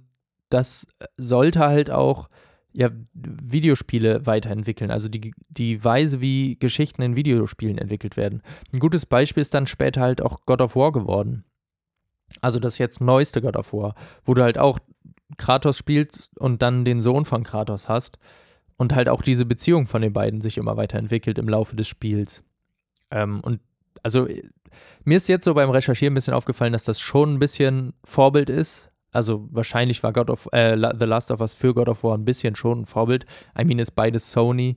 [0.49, 2.29] das sollte halt auch
[2.77, 8.43] ja, Videospiele weiterentwickeln, also die, die Weise, wie Geschichten in Videospielen entwickelt werden.
[8.71, 11.45] Ein gutes Beispiel ist dann später halt auch God of War geworden.
[12.43, 13.95] Also das jetzt neueste God of War,
[14.27, 14.79] wo du halt auch
[15.39, 18.19] Kratos spielst und dann den Sohn von Kratos hast
[18.77, 22.45] und halt auch diese Beziehung von den beiden sich immer weiterentwickelt im Laufe des Spiels.
[23.11, 23.61] Ähm, und
[24.03, 24.29] also
[25.05, 28.51] mir ist jetzt so beim Recherchieren ein bisschen aufgefallen, dass das schon ein bisschen Vorbild
[28.51, 32.17] ist also wahrscheinlich war God of äh, The Last of Us für God of War
[32.17, 33.25] ein bisschen schon ein Vorbild.
[33.59, 34.77] I mean, ist beides Sony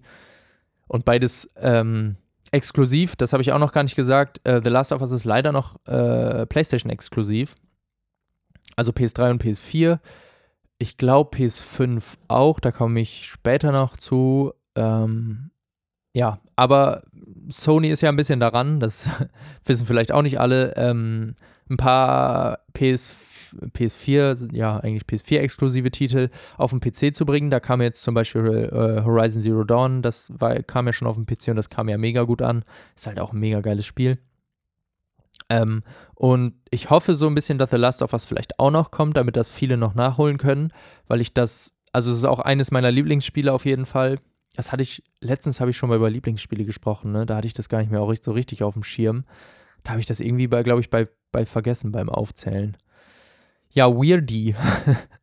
[0.88, 2.16] und beides ähm,
[2.52, 3.18] exklusiv.
[3.18, 4.40] Das habe ich auch noch gar nicht gesagt.
[4.46, 7.56] Äh, The Last of Us ist leider noch äh, PlayStation exklusiv.
[8.78, 10.00] Also PS3 und PS4.
[10.78, 12.62] Ich glaube PS5 auch.
[12.62, 14.54] Da komme ich später noch zu.
[14.76, 15.52] Ähm,
[16.14, 17.04] ja, aber
[17.50, 18.80] Sony ist ja ein bisschen daran.
[18.80, 19.10] Das
[19.66, 20.76] wissen vielleicht auch nicht alle.
[20.78, 21.36] Ähm,
[21.70, 23.29] ein paar PS4
[23.74, 27.50] PS4, ja eigentlich PS4-exklusive Titel auf den PC zu bringen.
[27.50, 31.16] Da kam jetzt zum Beispiel äh, Horizon Zero Dawn, das war, kam ja schon auf
[31.16, 32.64] dem PC und das kam ja mega gut an.
[32.96, 34.18] Ist halt auch ein mega geiles Spiel.
[35.50, 35.84] Ähm,
[36.16, 39.18] und ich hoffe so ein bisschen, dass The Last of Us vielleicht auch noch kommt,
[39.18, 40.72] damit das viele noch nachholen können,
[41.08, 44.20] weil ich das, also es ist auch eines meiner Lieblingsspiele auf jeden Fall.
[44.56, 47.26] Das hatte ich, letztens habe ich schon mal über Lieblingsspiele gesprochen, ne?
[47.26, 49.26] Da hatte ich das gar nicht mehr auch so richtig auf dem Schirm.
[49.84, 52.78] Da habe ich das irgendwie bei, glaube ich, bei, bei vergessen beim Aufzählen
[53.72, 54.56] ja, weirdy.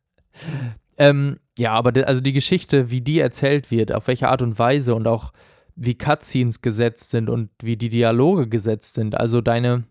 [0.97, 4.95] ähm, ja, aber also die Geschichte, wie die erzählt wird, auf welche Art und Weise
[4.95, 5.33] und auch
[5.75, 9.83] wie Cutscenes gesetzt sind und wie die Dialoge gesetzt sind, also deine,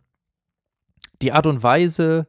[1.23, 2.27] die Art und Weise,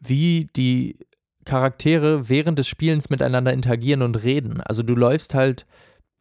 [0.00, 0.98] wie die
[1.44, 4.60] Charaktere während des Spielens miteinander interagieren und reden.
[4.60, 5.66] Also du läufst halt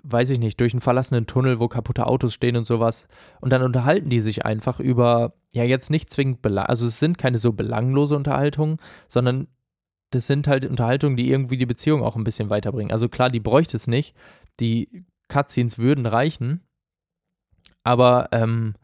[0.09, 3.07] weiß ich nicht, durch einen verlassenen Tunnel, wo kaputte Autos stehen und sowas.
[3.41, 7.37] Und dann unterhalten die sich einfach über, ja, jetzt nicht zwingend, also es sind keine
[7.37, 9.47] so belanglose Unterhaltungen, sondern
[10.11, 12.91] das sind halt Unterhaltungen, die irgendwie die Beziehung auch ein bisschen weiterbringen.
[12.91, 14.15] Also klar, die bräuchte es nicht.
[14.59, 16.61] Die Cutscenes würden reichen.
[17.83, 18.75] Aber ähm,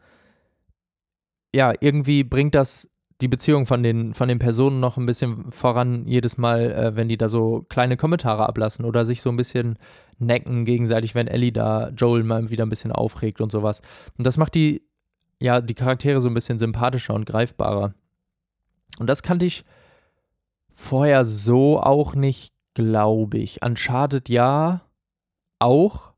[1.54, 6.06] ja, irgendwie bringt das die Beziehung von den, von den Personen noch ein bisschen voran,
[6.06, 9.78] jedes Mal, äh, wenn die da so kleine Kommentare ablassen oder sich so ein bisschen
[10.18, 13.82] necken gegenseitig, wenn Ellie da Joel mal wieder ein bisschen aufregt und sowas.
[14.18, 14.82] Und das macht die
[15.44, 17.92] ja, die Charaktere so ein bisschen sympathischer und greifbarer.
[18.98, 19.64] Und das kannte ich
[20.72, 23.62] vorher so auch nicht, glaube ich.
[23.62, 24.80] Uncharted ja,
[25.58, 26.13] auch,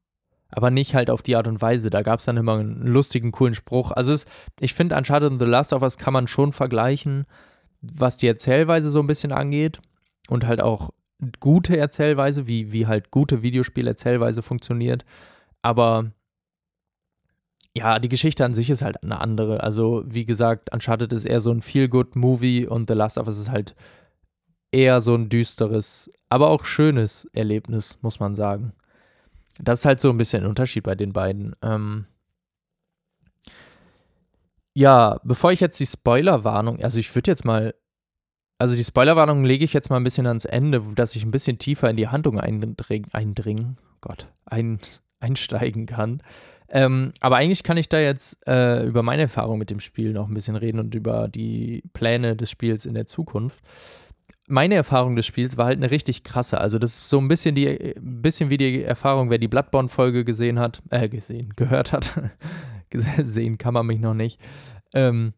[0.57, 1.91] aber nicht halt auf die Art und Weise.
[1.91, 3.91] Da gab es dann immer einen lustigen, coolen Spruch.
[3.91, 4.25] Also es,
[4.59, 7.27] ich finde, Uncharted und The Last of Us kann man schon vergleichen,
[7.83, 9.81] was die Erzählweise so ein bisschen angeht
[10.31, 10.95] und halt auch
[11.41, 15.05] gute Erzählweise, wie, wie halt gute Videospielerzählweise funktioniert.
[15.61, 16.11] Aber
[17.77, 19.63] ja, die Geschichte an sich ist halt eine andere.
[19.63, 23.51] Also, wie gesagt, Uncharted ist eher so ein Feel-Good-Movie und The Last of Us ist
[23.51, 23.77] halt
[24.73, 28.73] eher so ein düsteres, aber auch schönes Erlebnis, muss man sagen.
[29.59, 31.55] Das ist halt so ein bisschen ein Unterschied bei den beiden.
[31.63, 32.07] Ähm
[34.75, 37.75] ja, bevor ich jetzt die Spoilerwarnung, also ich würde jetzt mal,
[38.59, 41.59] also die Spoilerwarnung lege ich jetzt mal ein bisschen ans Ende, dass ich ein bisschen
[41.59, 44.79] tiefer in die Handlung eindringen, eindringen Gott, ein,
[45.21, 46.23] einsteigen kann.
[46.69, 50.29] Ähm, aber eigentlich kann ich da jetzt äh, über meine Erfahrung mit dem Spiel noch
[50.29, 53.61] ein bisschen reden und über die Pläne des Spiels in der Zukunft.
[54.49, 56.61] Meine Erfahrung des Spiels war halt eine richtig krasse.
[56.61, 60.59] Also, das ist so ein bisschen die, bisschen wie die Erfahrung, wer die Bloodborne-Folge gesehen
[60.59, 62.13] hat, äh, gesehen, gehört hat.
[62.91, 64.41] gesehen kann man mich noch nicht.
[64.95, 65.35] Ähm,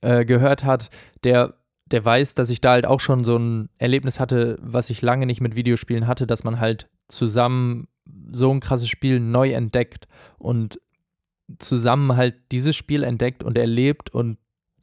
[0.00, 0.90] äh, gehört hat,
[1.22, 1.54] der
[1.86, 5.24] der weiß, dass ich da halt auch schon so ein Erlebnis hatte, was ich lange
[5.24, 7.86] nicht mit Videospielen hatte, dass man halt zusammen
[8.32, 10.80] so ein krasses Spiel neu entdeckt und
[11.58, 14.38] zusammen halt dieses Spiel entdeckt und erlebt und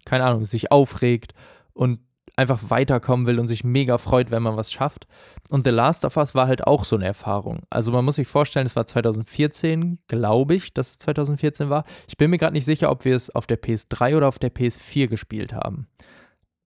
[0.05, 1.33] keine Ahnung, sich aufregt
[1.73, 1.99] und
[2.35, 5.07] einfach weiterkommen will und sich mega freut, wenn man was schafft.
[5.49, 7.61] Und The Last of Us war halt auch so eine Erfahrung.
[7.69, 11.83] Also man muss sich vorstellen, es war 2014, glaube ich, dass es 2014 war.
[12.07, 14.53] Ich bin mir gerade nicht sicher, ob wir es auf der PS3 oder auf der
[14.53, 15.87] PS4 gespielt haben.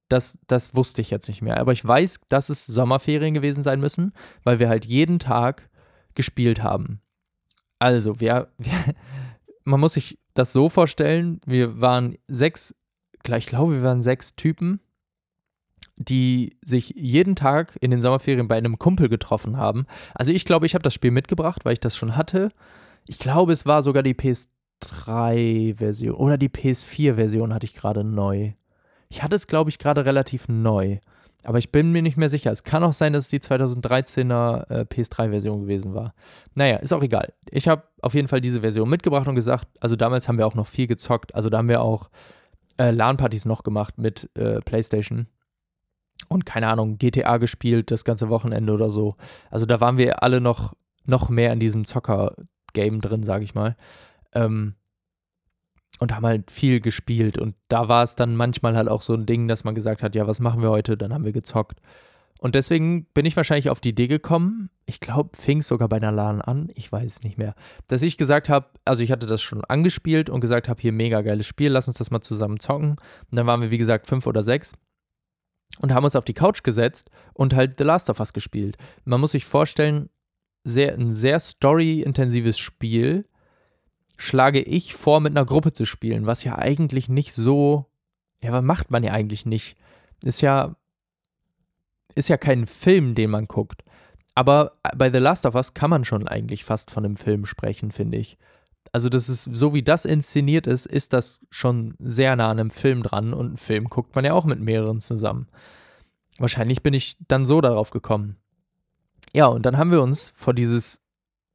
[0.10, 1.58] Das, das wusste ich jetzt nicht mehr.
[1.58, 5.70] Aber ich weiß, dass es Sommerferien gewesen sein müssen, weil wir halt jeden Tag
[6.16, 7.02] gespielt haben.
[7.78, 8.72] Also, wir, wir,
[9.66, 12.74] man muss sich das so vorstellen, wir waren sechs,
[13.26, 14.80] ich glaube, wir waren sechs Typen,
[15.98, 19.86] die sich jeden Tag in den Sommerferien bei einem Kumpel getroffen haben.
[20.14, 22.52] Also ich glaube, ich habe das Spiel mitgebracht, weil ich das schon hatte.
[23.08, 28.54] Ich glaube, es war sogar die PS3-Version oder die PS4-Version hatte ich gerade neu.
[29.10, 31.00] Ich hatte es, glaube ich, gerade relativ neu.
[31.44, 32.52] Aber ich bin mir nicht mehr sicher.
[32.52, 36.14] Es kann auch sein, dass es die 2013er äh, PS3-Version gewesen war.
[36.56, 37.34] Naja, ist auch egal.
[37.50, 40.56] Ich habe auf jeden Fall diese Version mitgebracht und gesagt, also damals haben wir auch
[40.56, 41.34] noch viel gezockt.
[41.34, 42.10] Also da haben wir auch
[42.78, 45.28] äh, LAN-Partys noch gemacht mit äh, PlayStation.
[46.28, 49.16] Und keine Ahnung, GTA gespielt das ganze Wochenende oder so.
[49.50, 50.74] Also da waren wir alle noch,
[51.06, 53.76] noch mehr in diesem Zocker-Game drin, sage ich mal.
[54.34, 54.76] Ähm,
[56.00, 57.38] und haben halt viel gespielt.
[57.38, 60.16] Und da war es dann manchmal halt auch so ein Ding, dass man gesagt hat,
[60.16, 60.98] ja, was machen wir heute?
[60.98, 61.82] Dann haben wir gezockt.
[62.40, 65.98] Und deswegen bin ich wahrscheinlich auf die Idee gekommen, ich glaube, fing es sogar bei
[65.98, 67.56] einer LAN an, ich weiß nicht mehr,
[67.88, 71.22] dass ich gesagt habe, also ich hatte das schon angespielt und gesagt habe, hier mega
[71.22, 72.92] geiles Spiel, lass uns das mal zusammen zocken.
[72.92, 74.74] Und dann waren wir, wie gesagt, fünf oder sechs
[75.80, 78.78] und haben uns auf die Couch gesetzt und halt The Last of Us gespielt.
[79.06, 80.10] Man muss sich vorstellen,
[80.64, 83.26] sehr, ein sehr story-intensives Spiel,
[84.18, 87.86] schlage ich vor, mit einer Gruppe zu spielen, was ja eigentlich nicht so,
[88.42, 89.78] ja, was macht man ja eigentlich nicht?
[90.22, 90.76] Ist ja,
[92.16, 93.84] ist ja kein Film, den man guckt.
[94.34, 97.92] Aber bei The Last of Us kann man schon eigentlich fast von einem Film sprechen,
[97.92, 98.38] finde ich.
[98.92, 102.70] Also, das ist, so wie das inszeniert ist, ist das schon sehr nah an einem
[102.70, 105.48] Film dran und einen Film guckt man ja auch mit mehreren zusammen.
[106.40, 108.38] Wahrscheinlich bin ich dann so darauf gekommen.
[109.34, 111.02] Ja, und dann haben wir uns vor dieses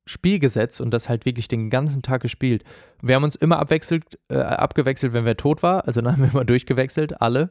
[0.04, 2.64] Spiel gesetzt und das halt wirklich den ganzen Tag gespielt.
[3.00, 5.86] Wir haben uns immer abwechselt, äh, abgewechselt, wenn wer tot war.
[5.86, 7.50] Also dann haben wir immer durchgewechselt, alle.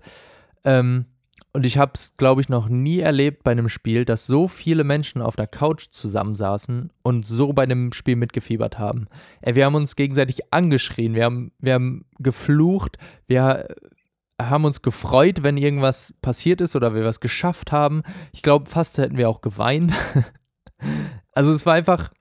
[0.63, 1.05] Ähm,
[1.53, 4.83] und ich habe es, glaube ich, noch nie erlebt bei einem Spiel, dass so viele
[4.83, 9.07] Menschen auf der Couch zusammensaßen und so bei einem Spiel mitgefiebert haben.
[9.41, 13.67] Wir haben uns gegenseitig angeschrien, wir haben, wir haben geflucht, wir
[14.41, 18.03] haben uns gefreut, wenn irgendwas passiert ist oder wir was geschafft haben.
[18.31, 19.93] Ich glaube, fast hätten wir auch geweint.
[21.33, 22.11] also es war einfach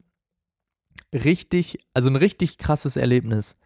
[1.12, 3.56] richtig, also ein richtig krasses Erlebnis.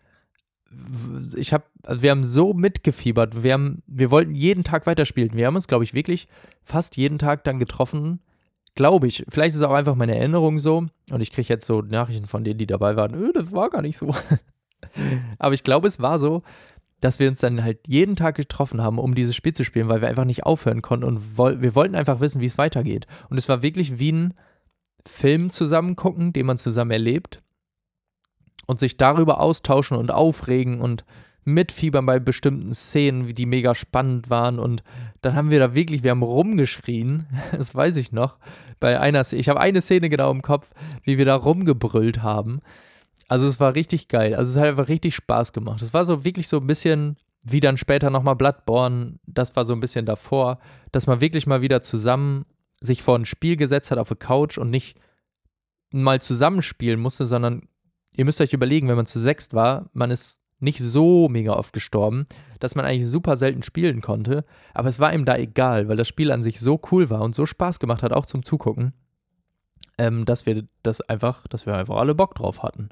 [1.36, 3.42] Ich habe, also wir haben so mitgefiebert.
[3.42, 5.34] Wir haben, wir wollten jeden Tag weiterspielen.
[5.34, 6.28] Wir haben uns, glaube ich, wirklich
[6.62, 8.20] fast jeden Tag dann getroffen.
[8.74, 9.24] Glaube ich.
[9.28, 10.86] Vielleicht ist es auch einfach meine Erinnerung so.
[11.10, 13.14] Und ich kriege jetzt so Nachrichten von denen, die dabei waren.
[13.14, 14.14] Öh, das war gar nicht so.
[15.38, 16.42] Aber ich glaube, es war so,
[17.00, 20.00] dass wir uns dann halt jeden Tag getroffen haben, um dieses Spiel zu spielen, weil
[20.00, 23.06] wir einfach nicht aufhören konnten und woll wir wollten einfach wissen, wie es weitergeht.
[23.28, 24.34] Und es war wirklich wie ein
[25.06, 27.42] Film zusammen gucken, den man zusammen erlebt
[28.66, 31.04] und sich darüber austauschen und aufregen und
[31.44, 34.58] mitfiebern bei bestimmten Szenen, wie die mega spannend waren.
[34.58, 34.82] Und
[35.20, 38.38] dann haben wir da wirklich, wir haben rumgeschrien, das weiß ich noch,
[38.80, 40.70] bei einer Szene, ich habe eine Szene genau im Kopf,
[41.02, 42.60] wie wir da rumgebrüllt haben.
[43.28, 44.34] Also es war richtig geil.
[44.34, 45.82] Also es hat einfach richtig Spaß gemacht.
[45.82, 49.18] Es war so wirklich so ein bisschen wie dann später nochmal Bloodborne.
[49.26, 50.58] Das war so ein bisschen davor,
[50.92, 52.46] dass man wirklich mal wieder zusammen
[52.80, 54.98] sich vor ein Spiel gesetzt hat auf der Couch und nicht
[55.90, 57.68] mal zusammenspielen musste, sondern
[58.16, 61.72] ihr müsst euch überlegen, wenn man zu sechst war, man ist nicht so mega oft
[61.72, 62.26] gestorben,
[62.60, 66.08] dass man eigentlich super selten spielen konnte, aber es war ihm da egal, weil das
[66.08, 68.94] Spiel an sich so cool war und so Spaß gemacht hat, auch zum Zugucken,
[69.98, 72.88] ähm, dass wir das einfach, dass wir einfach alle Bock drauf hatten.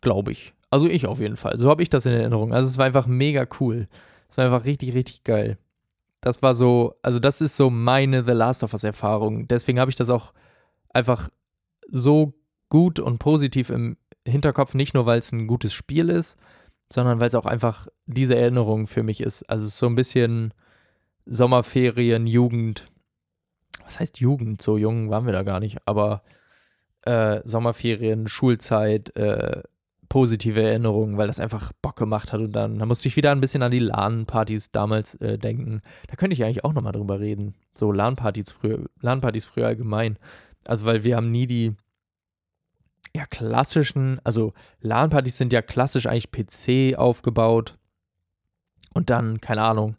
[0.00, 0.52] Glaube ich.
[0.70, 1.56] Also ich auf jeden Fall.
[1.58, 2.52] So habe ich das in Erinnerung.
[2.52, 3.88] Also es war einfach mega cool.
[4.28, 5.56] Es war einfach richtig, richtig geil.
[6.20, 9.46] Das war so, also das ist so meine The Last of Us Erfahrung.
[9.46, 10.32] Deswegen habe ich das auch
[10.92, 11.30] einfach
[11.90, 12.34] so
[12.68, 16.36] gut und positiv im Hinterkopf, nicht nur weil es ein gutes Spiel ist,
[16.92, 19.42] sondern weil es auch einfach diese Erinnerung für mich ist.
[19.44, 20.54] Also so ein bisschen
[21.26, 22.86] Sommerferien, Jugend.
[23.82, 24.62] Was heißt Jugend?
[24.62, 26.22] So jung waren wir da gar nicht, aber
[27.02, 29.62] äh, Sommerferien, Schulzeit, äh,
[30.08, 32.40] positive Erinnerungen, weil das einfach Bock gemacht hat.
[32.40, 35.82] Und dann, dann musste ich wieder ein bisschen an die LAN-Partys damals äh, denken.
[36.08, 37.54] Da könnte ich eigentlich auch nochmal drüber reden.
[37.74, 40.18] So LAN-Partys früher, LAN-Partys früher allgemein.
[40.66, 41.74] Also, weil wir haben nie die
[43.16, 47.78] ja, klassischen, also LAN-Partys sind ja klassisch eigentlich PC aufgebaut
[48.92, 49.96] und dann, keine Ahnung,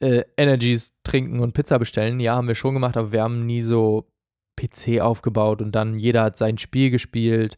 [0.00, 2.20] äh, Energies trinken und Pizza bestellen.
[2.20, 4.08] Ja, haben wir schon gemacht, aber wir haben nie so
[4.56, 7.56] PC aufgebaut und dann jeder hat sein Spiel gespielt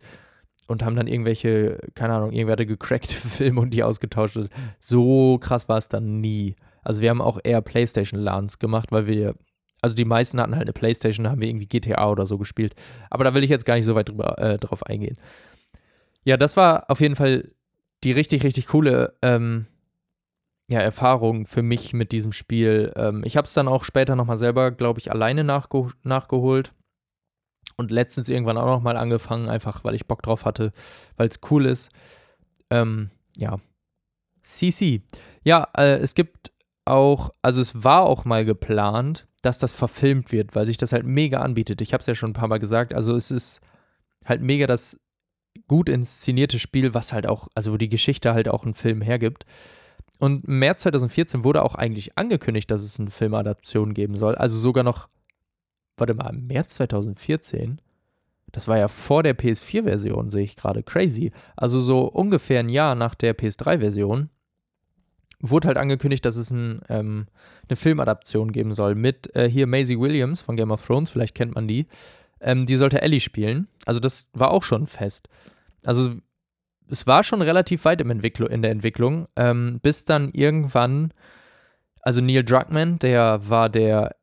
[0.66, 4.38] und haben dann irgendwelche, keine Ahnung, irgendwer gecrackte Filme und die ausgetauscht.
[4.78, 6.54] So krass war es dann nie.
[6.82, 9.34] Also wir haben auch eher PlayStation-LANs gemacht, weil wir
[9.80, 12.74] also die meisten hatten halt eine Playstation, haben wir irgendwie GTA oder so gespielt.
[13.10, 15.16] Aber da will ich jetzt gar nicht so weit drüber, äh, drauf eingehen.
[16.24, 17.50] Ja, das war auf jeden Fall
[18.04, 19.66] die richtig, richtig coole ähm,
[20.68, 22.92] ja, Erfahrung für mich mit diesem Spiel.
[22.96, 26.72] Ähm, ich habe es dann auch später nochmal selber, glaube ich, alleine nachge nachgeholt.
[27.76, 30.72] Und letztens irgendwann auch nochmal angefangen, einfach weil ich Bock drauf hatte,
[31.16, 31.90] weil es cool ist.
[32.68, 33.58] Ähm, ja.
[34.42, 35.02] CC.
[35.44, 36.49] Ja, äh, es gibt
[36.84, 41.04] auch, also es war auch mal geplant, dass das verfilmt wird, weil sich das halt
[41.04, 41.80] mega anbietet.
[41.80, 42.94] Ich habe es ja schon ein paar Mal gesagt.
[42.94, 43.60] Also es ist
[44.24, 45.00] halt mega das
[45.66, 49.44] gut inszenierte Spiel, was halt auch, also wo die Geschichte halt auch einen Film hergibt.
[50.18, 54.34] Und im März 2014 wurde auch eigentlich angekündigt, dass es eine Filmadaption geben soll.
[54.34, 55.08] Also sogar noch,
[55.96, 57.80] warte mal, im März 2014?
[58.52, 60.82] Das war ja vor der PS4-Version, sehe ich gerade.
[60.82, 61.32] Crazy.
[61.56, 64.28] Also so ungefähr ein Jahr nach der PS3-Version
[65.40, 67.26] wurde halt angekündigt, dass es ein, ähm,
[67.68, 71.54] eine Filmadaption geben soll mit äh, hier Maisie Williams von Game of Thrones, vielleicht kennt
[71.54, 71.86] man die.
[72.40, 73.68] Ähm, die sollte Ellie spielen.
[73.86, 75.28] Also das war auch schon fest.
[75.84, 76.10] Also
[76.88, 81.12] es war schon relativ weit im Entwickl in der Entwicklung, ähm, bis dann irgendwann,
[82.02, 84.16] also Neil Druckmann, der war der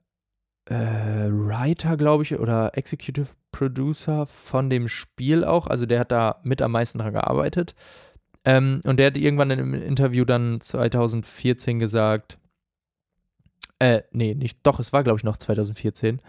[0.65, 5.67] äh, Writer, glaube ich, oder Executive Producer von dem Spiel auch.
[5.67, 7.73] Also der hat da mit am meisten daran gearbeitet.
[8.47, 12.37] Ähm, und der hat irgendwann in einem Interview dann 2014 gesagt,
[13.79, 16.21] äh, nee, nicht, doch, es war, glaube ich, noch 2014,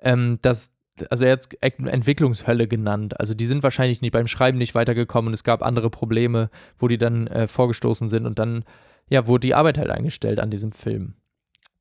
[0.00, 0.76] ähm, dass,
[1.08, 3.18] also er hat es Entwicklungshölle genannt.
[3.18, 6.88] Also die sind wahrscheinlich nicht beim Schreiben nicht weitergekommen und es gab andere Probleme, wo
[6.88, 8.66] die dann äh, vorgestoßen sind und dann,
[9.08, 11.14] ja, wurde die Arbeit halt eingestellt an diesem Film.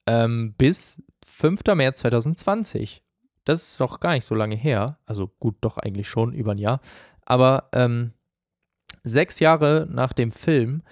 [0.08, 1.64] Ähm, bis 5.
[1.76, 3.04] März 2020.
[3.44, 5.00] Das ist doch gar nicht so lange her.
[5.06, 6.80] Also gut, doch eigentlich schon über ein Jahr.
[7.26, 8.14] Aber ähm,
[9.04, 10.84] sechs Jahre nach dem Film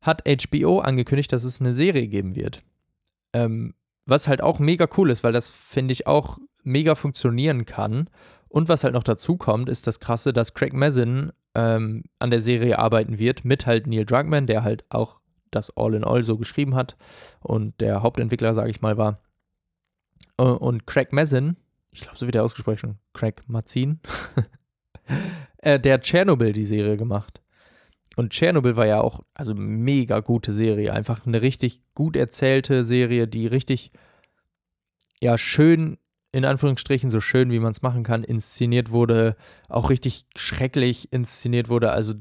[0.00, 2.62] hat HBO angekündigt, dass es eine Serie geben wird.
[3.32, 3.74] Ähm,
[4.06, 8.08] was halt auch mega cool ist, weil das, finde ich, auch mega funktionieren kann.
[8.48, 12.40] Und was halt noch dazu kommt, ist das Krasse, dass Craig Mazin ähm, an der
[12.40, 16.36] Serie arbeiten wird, mit halt Neil Druckmann, der halt auch das All in All so
[16.36, 16.96] geschrieben hat
[17.40, 19.20] und der Hauptentwickler, sage ich mal, war.
[20.38, 21.56] Äh, und Craig Mazin,
[21.90, 24.00] ich glaube, so wird er ausgesprochen, Craig Mazin,
[25.62, 27.40] äh, der Tschernobyl die Serie gemacht.
[28.16, 30.92] Und Tschernobyl war ja auch, also mega gute Serie.
[30.92, 33.92] Einfach eine richtig gut erzählte Serie, die richtig,
[35.20, 35.98] ja, schön,
[36.32, 39.36] in Anführungsstrichen, so schön, wie man es machen kann, inszeniert wurde.
[39.68, 41.92] Auch richtig schrecklich inszeniert wurde.
[41.92, 42.14] Also,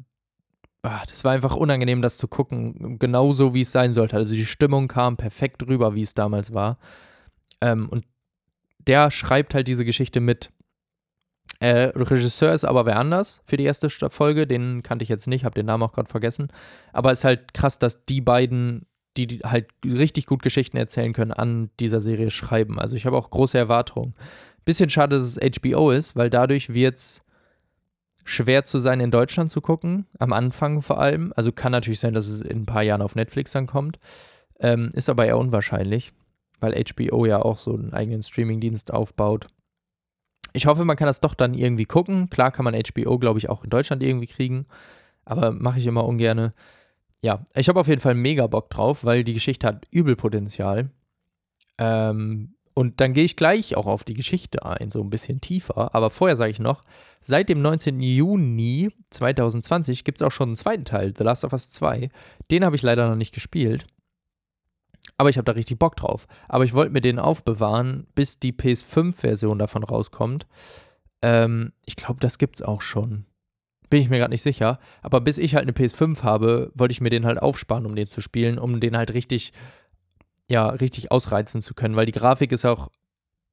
[0.83, 2.99] ach, das war einfach unangenehm, das zu gucken.
[2.99, 4.15] Genauso, wie es sein sollte.
[4.15, 6.77] Also, die Stimmung kam perfekt rüber, wie es damals war.
[7.61, 8.05] Ähm, und
[8.87, 10.51] der schreibt halt diese Geschichte mit.
[11.59, 14.47] Äh, Regisseur ist aber wer anders für die erste Folge.
[14.47, 16.51] Den kannte ich jetzt nicht, habe den Namen auch gerade vergessen.
[16.93, 18.85] Aber es ist halt krass, dass die beiden,
[19.17, 22.79] die halt richtig gut Geschichten erzählen können, an dieser Serie schreiben.
[22.79, 24.13] Also ich habe auch große Erwartungen.
[24.63, 27.23] Bisschen schade, dass es HBO ist, weil dadurch wird es
[28.23, 30.05] schwer zu sein, in Deutschland zu gucken.
[30.17, 31.33] Am Anfang vor allem.
[31.35, 33.99] Also kann natürlich sein, dass es in ein paar Jahren auf Netflix dann kommt.
[34.61, 36.13] Ähm, ist aber eher unwahrscheinlich,
[36.61, 39.47] weil HBO ja auch so einen eigenen Streamingdienst aufbaut
[40.53, 42.29] Ich hoffe, man kann das doch dann irgendwie gucken.
[42.29, 44.65] Klar kann man HBO, glaube ich, auch in Deutschland irgendwie kriegen,
[45.25, 46.51] aber mache ich immer ungerne.
[47.21, 50.89] Ja, ich habe auf jeden Fall mega Bock drauf, weil die Geschichte hat übel Potenzial.
[51.77, 55.93] Ähm, und dann gehe ich gleich auch auf die Geschichte ein, so ein bisschen tiefer.
[55.93, 56.81] Aber vorher sage ich noch,
[57.19, 57.99] seit dem 19.
[57.99, 62.09] Juni 2020 gibt es auch schon einen zweiten Teil, The Last of Us 2.
[62.51, 63.85] Den habe ich leider noch nicht gespielt.
[65.17, 66.27] Aber ich habe da richtig Bock drauf.
[66.47, 70.47] Aber ich wollte mir den aufbewahren, bis die PS5-Version davon rauskommt.
[71.21, 73.25] Ähm, ich glaube, das gibt es auch schon.
[73.89, 74.79] Bin ich mir gerade nicht sicher.
[75.01, 78.07] Aber bis ich halt eine PS5 habe, wollte ich mir den halt aufsparen, um den
[78.07, 79.51] zu spielen, um den halt richtig
[80.49, 82.89] ja, richtig ausreizen zu können, weil die Grafik ist auch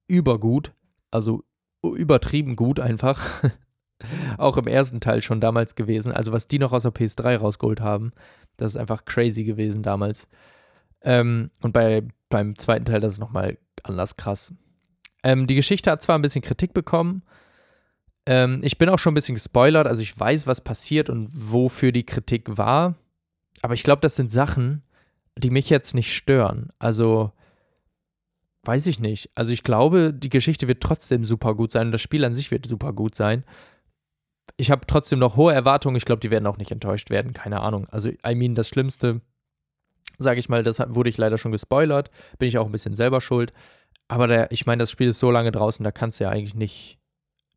[0.08, 0.72] übergut,
[1.10, 1.44] also
[1.82, 3.22] übertrieben gut einfach.
[4.38, 6.12] auch im ersten Teil schon damals gewesen.
[6.12, 8.12] Also was die noch aus der PS3 rausgeholt haben,
[8.56, 10.26] das ist einfach crazy gewesen damals.
[11.06, 14.52] Ähm, und bei, beim zweiten Teil, das ist nochmal anders krass.
[15.22, 17.22] Ähm, die Geschichte hat zwar ein bisschen Kritik bekommen.
[18.26, 21.92] Ähm, ich bin auch schon ein bisschen gespoilert, also ich weiß, was passiert und wofür
[21.92, 22.96] die Kritik war.
[23.62, 24.82] Aber ich glaube, das sind Sachen,
[25.38, 26.70] die mich jetzt nicht stören.
[26.80, 27.32] Also,
[28.64, 29.30] weiß ich nicht.
[29.36, 32.50] Also, ich glaube, die Geschichte wird trotzdem super gut sein und das Spiel an sich
[32.50, 33.44] wird super gut sein.
[34.56, 35.96] Ich habe trotzdem noch hohe Erwartungen.
[35.96, 37.32] Ich glaube, die werden auch nicht enttäuscht werden.
[37.32, 37.86] Keine Ahnung.
[37.90, 39.20] Also, I mean, das Schlimmste,
[40.18, 42.10] sage ich mal, das wurde ich leider schon gespoilert.
[42.38, 43.52] Bin ich auch ein bisschen selber schuld.
[44.08, 46.54] Aber der, ich meine, das Spiel ist so lange draußen, da kannst du ja eigentlich
[46.54, 46.98] nicht,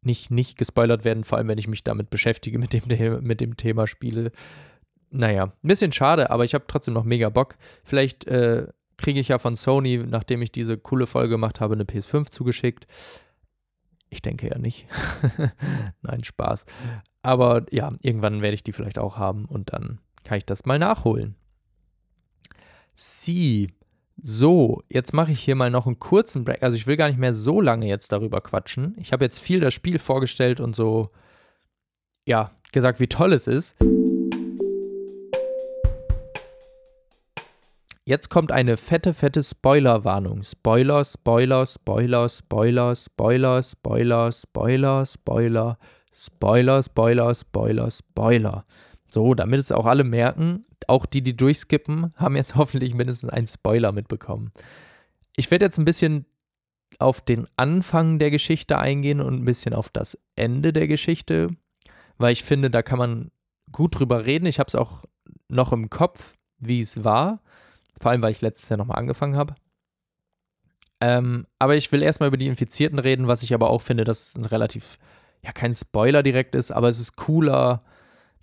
[0.01, 3.55] nicht, nicht gespoilert werden, vor allem wenn ich mich damit beschäftige, mit dem, mit dem
[3.55, 4.31] Thema Spiele
[5.11, 7.55] naja, ein bisschen schade, aber ich habe trotzdem noch mega Bock.
[7.83, 11.83] Vielleicht äh, kriege ich ja von Sony, nachdem ich diese coole Folge gemacht habe, eine
[11.83, 12.85] PS5 zugeschickt.
[14.09, 14.87] Ich denke ja nicht.
[16.01, 16.65] Nein, Spaß.
[17.21, 20.79] Aber ja, irgendwann werde ich die vielleicht auch haben und dann kann ich das mal
[20.79, 21.35] nachholen.
[22.99, 23.71] Sie.
[24.21, 26.61] So, jetzt mache ich hier mal noch einen kurzen Break.
[26.61, 28.93] Also ich will gar nicht mehr so lange jetzt darüber quatschen.
[28.97, 31.09] Ich habe jetzt viel das Spiel vorgestellt und so,
[32.25, 33.77] ja, gesagt, wie toll es ist.
[38.03, 40.43] Jetzt kommt eine fette, fette Spoilerwarnung.
[40.43, 45.77] Spoiler, Spoiler, Spoiler, Spoiler, Spoiler, Spoiler, Spoiler, Spoiler,
[46.13, 48.65] Spoiler, Spoiler, Spoiler, Spoiler.
[49.07, 53.47] So, damit es auch alle merken, auch die, die durchskippen, haben jetzt hoffentlich mindestens einen
[53.47, 54.51] Spoiler mitbekommen.
[55.35, 56.25] Ich werde jetzt ein bisschen
[56.97, 61.49] auf den Anfang der Geschichte eingehen und ein bisschen auf das Ende der Geschichte,
[62.17, 63.31] weil ich finde, da kann man
[63.71, 64.47] gut drüber reden.
[64.47, 65.05] Ich habe es auch
[65.47, 67.41] noch im Kopf, wie es war.
[67.99, 69.55] Vor allem, weil ich letztes Jahr nochmal angefangen habe.
[71.01, 74.35] Ähm, aber ich will erstmal über die Infizierten reden, was ich aber auch finde, dass
[74.35, 74.97] ein relativ,
[75.43, 77.83] ja, kein Spoiler direkt ist, aber es ist cooler,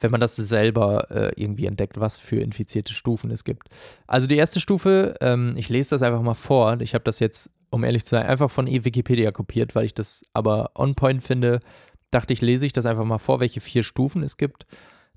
[0.00, 3.68] wenn man das selber äh, irgendwie entdeckt, was für infizierte Stufen es gibt.
[4.06, 6.80] Also die erste Stufe, ähm, ich lese das einfach mal vor.
[6.80, 10.22] Ich habe das jetzt, um ehrlich zu sein, einfach von e-Wikipedia kopiert, weil ich das
[10.32, 11.60] aber on point finde.
[12.10, 14.66] Dachte ich, lese ich das einfach mal vor, welche vier Stufen es gibt.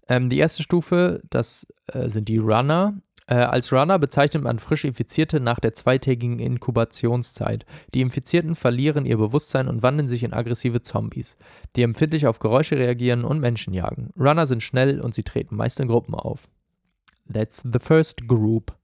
[0.08, 2.96] Ähm, die erste Stufe, das äh, sind die Runner.
[3.30, 7.64] Äh, als Runner bezeichnet man frisch Infizierte nach der zweitägigen Inkubationszeit.
[7.94, 11.38] Die Infizierten verlieren ihr Bewusstsein und wandeln sich in aggressive Zombies,
[11.76, 14.12] die empfindlich auf Geräusche reagieren und Menschen jagen.
[14.18, 16.50] Runner sind schnell und sie treten meist in Gruppen auf.
[17.32, 18.76] That's the first group.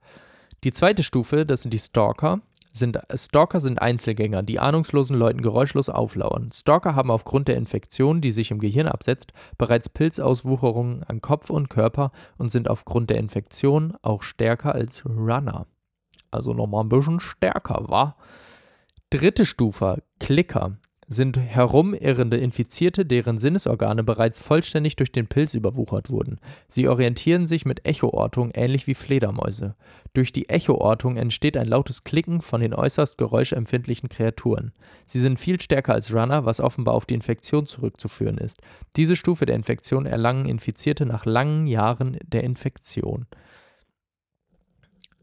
[0.64, 2.41] Die zweite Stufe, das sind die Stalker
[2.76, 6.52] sind Stalker sind Einzelgänger, die ahnungslosen Leuten geräuschlos auflauern.
[6.54, 11.70] Stalker haben aufgrund der Infektion, die sich im Gehirn absetzt, bereits Pilzauswucherungen an Kopf und
[11.70, 15.68] Körper und sind aufgrund der Infektion auch stärker als Runner.
[16.32, 18.18] Also nochmal ein bisschen stärker, wa?
[19.10, 26.39] Dritte Stufe, Klicker sind herumirrende Infizierte, deren Sinnesorgane bereits vollständig durch den Pilz überwuchert wurden.
[26.68, 29.76] Sie orientieren sich mit Echoortung ähnlich wie Fledermäuse.
[30.14, 34.72] Durch die Echoortung entsteht ein lautes Klicken von den äußerst geräuschempfindlichen Kreaturen.
[35.06, 38.62] Sie sind viel stärker als Runner, was offenbar auf die Infektion zurückzuführen ist.
[38.95, 43.28] Diese Stufe der Infektion erlangen Infizierte nach langen Jahren der Infektion.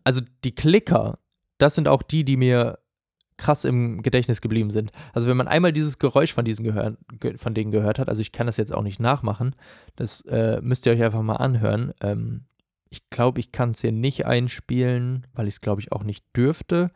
[0.05, 1.19] Also die Klicker,
[1.59, 2.79] das sind auch die, die mir
[3.43, 4.93] krass im Gedächtnis geblieben sind.
[5.13, 6.97] Also wenn man einmal dieses Geräusch von diesen gehör,
[7.37, 9.57] von denen gehört hat, also ich kann das jetzt auch nicht nachmachen,
[9.97, 11.93] das äh, müsst ihr euch einfach mal anhören.
[12.01, 12.45] Ähm,
[12.89, 16.25] ich glaube, ich kann es hier nicht einspielen, weil ich es, glaube ich, auch nicht
[16.37, 16.93] dürfte.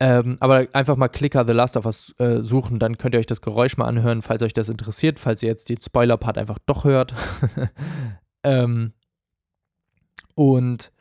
[0.00, 3.26] Ähm, aber einfach mal Clicker The Last of Us äh, suchen, dann könnt ihr euch
[3.26, 6.84] das Geräusch mal anhören, falls euch das interessiert, falls ihr jetzt den Spoiler-Part einfach doch
[6.84, 7.14] hört.
[8.42, 8.92] ähm,
[10.34, 10.92] und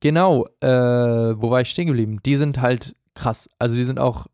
[0.00, 2.20] genau, äh, wo war ich stehen geblieben?
[2.24, 3.48] Die sind halt krass.
[3.58, 4.26] Also die sind auch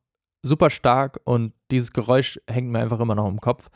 [0.42, 3.70] super stark und dieses Geräusch hängt mir einfach immer noch im Kopf.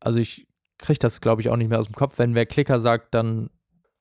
[0.00, 0.48] Also ich
[0.78, 2.18] kriege das, glaube ich, auch nicht mehr aus dem Kopf.
[2.18, 3.50] Wenn wer Klicker sagt, dann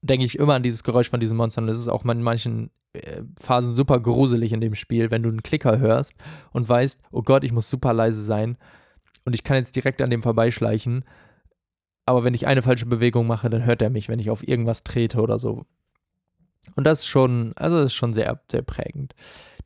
[0.01, 1.67] denke ich immer an dieses Geräusch von diesen Monstern.
[1.67, 5.43] Das ist auch in manchen äh, Phasen super gruselig in dem Spiel, wenn du einen
[5.43, 6.13] Klicker hörst
[6.51, 8.57] und weißt, oh Gott, ich muss super leise sein.
[9.25, 11.03] und ich kann jetzt direkt an dem vorbeischleichen.
[12.05, 14.83] Aber wenn ich eine falsche Bewegung mache, dann hört er mich, wenn ich auf irgendwas
[14.83, 15.65] trete oder so.
[16.75, 19.13] Und das ist schon, also das ist schon sehr, sehr prägend.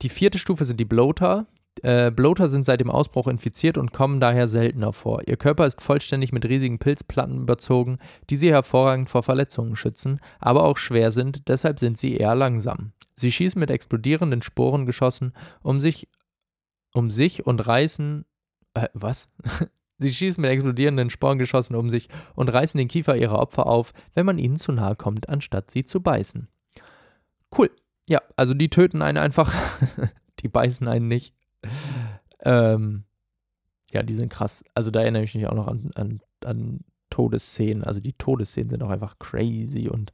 [0.02, 1.48] Die vierte Stufe sind die Bloater.
[1.82, 5.28] Äh, Bloater sind seit dem Ausbruch infiziert und kommen daher seltener vor.
[5.28, 10.64] Ihr Körper ist vollständig mit riesigen Pilzplatten überzogen, die sie hervorragend vor Verletzungen schützen, aber
[10.64, 12.92] auch schwer sind, deshalb sind sie eher langsam.
[13.14, 16.08] Sie schießen mit explodierenden Sporengeschossen um sich,
[16.94, 18.26] um sich und reißen.
[18.74, 19.30] Äh, was?
[20.02, 24.26] Sie schießen mit explodierenden Sporengeschossen um sich und reißen den Kiefer ihrer Opfer auf, wenn
[24.26, 26.48] man ihnen zu nahe kommt, anstatt sie zu beißen.
[27.56, 27.72] Cool.
[28.08, 29.54] Ja, also die töten einen einfach.
[30.40, 31.36] die beißen einen nicht.
[32.42, 33.04] Ähm,
[33.92, 34.64] ja, die sind krass.
[34.74, 36.80] Also da erinnere ich mich auch noch an, an, an
[37.10, 37.84] Todesszenen.
[37.84, 40.14] Also die Todesszenen sind auch einfach crazy und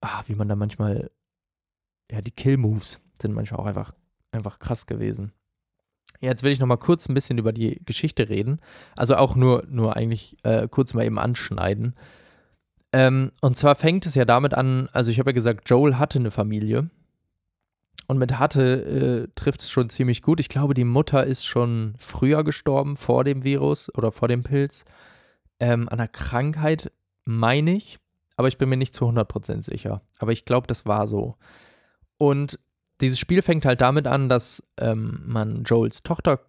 [0.00, 1.10] ah, wie man da manchmal,
[2.10, 3.92] ja, die Kill-Moves sind manchmal auch einfach,
[4.30, 5.32] einfach krass gewesen.
[6.20, 8.60] Jetzt will ich noch mal kurz ein bisschen über die Geschichte reden.
[8.94, 11.94] Also auch nur, nur eigentlich äh, kurz mal eben anschneiden.
[12.96, 16.18] Ähm, und zwar fängt es ja damit an, also ich habe ja gesagt, Joel hatte
[16.18, 16.88] eine Familie.
[18.06, 20.40] Und mit hatte äh, trifft es schon ziemlich gut.
[20.40, 24.86] Ich glaube, die Mutter ist schon früher gestorben, vor dem Virus oder vor dem Pilz.
[25.60, 26.90] Ähm, an einer Krankheit,
[27.26, 27.98] meine ich.
[28.36, 30.00] Aber ich bin mir nicht zu 100% sicher.
[30.18, 31.36] Aber ich glaube, das war so.
[32.16, 32.58] Und
[33.02, 36.45] dieses Spiel fängt halt damit an, dass ähm, man Joels Tochter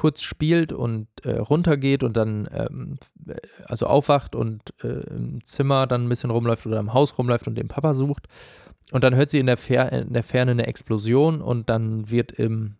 [0.00, 2.98] kurz spielt und äh, runtergeht und dann ähm,
[3.66, 7.54] also aufwacht und äh, im Zimmer dann ein bisschen rumläuft oder im Haus rumläuft und
[7.54, 8.26] den Papa sucht.
[8.92, 12.32] Und dann hört sie in der, Fer in der Ferne eine Explosion und dann wird
[12.32, 12.76] im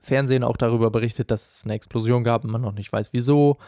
[0.00, 3.58] Fernsehen auch darüber berichtet, dass es eine Explosion gab und man noch nicht weiß wieso.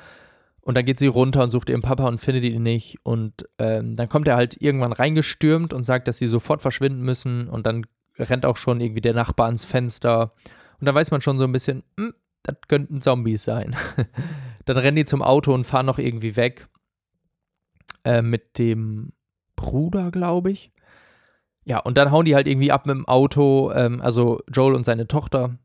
[0.62, 2.96] Und dann geht sie runter und sucht ihren Papa und findet ihn nicht.
[3.02, 7.46] Und ähm, dann kommt er halt irgendwann reingestürmt und sagt, dass sie sofort verschwinden müssen.
[7.46, 7.84] Und dann
[8.18, 10.32] rennt auch schon irgendwie der Nachbar ans Fenster.
[10.80, 12.14] Und da weiß man schon so ein bisschen, hm,
[12.44, 13.74] das könnten Zombies sein.
[14.64, 16.68] dann rennen die zum Auto und fahren noch irgendwie weg.
[18.04, 19.12] Äh, mit dem
[19.56, 20.70] Bruder, glaube ich.
[21.64, 24.84] Ja, und dann hauen die halt irgendwie ab mit dem Auto, ähm, also Joel und
[24.84, 25.58] seine Tochter.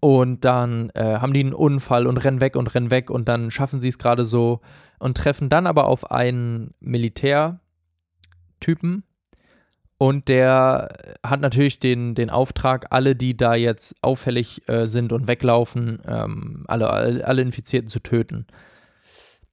[0.00, 3.50] Und dann äh, haben die einen Unfall und rennen weg und rennen weg und dann
[3.50, 4.60] schaffen sie es gerade so
[4.98, 7.60] und treffen dann aber auf einen Militärtypen,
[9.96, 15.28] und der hat natürlich den, den Auftrag, alle, die da jetzt auffällig äh, sind und
[15.28, 18.46] weglaufen, ähm, alle, alle Infizierten zu töten.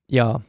[0.09, 0.41] Ja.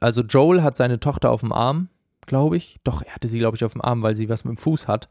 [0.00, 1.88] Also Joel hat seine Tochter auf dem Arm,
[2.26, 2.76] glaube ich.
[2.84, 4.88] Doch, er hatte sie, glaube ich, auf dem Arm, weil sie was mit dem Fuß
[4.88, 5.08] hat.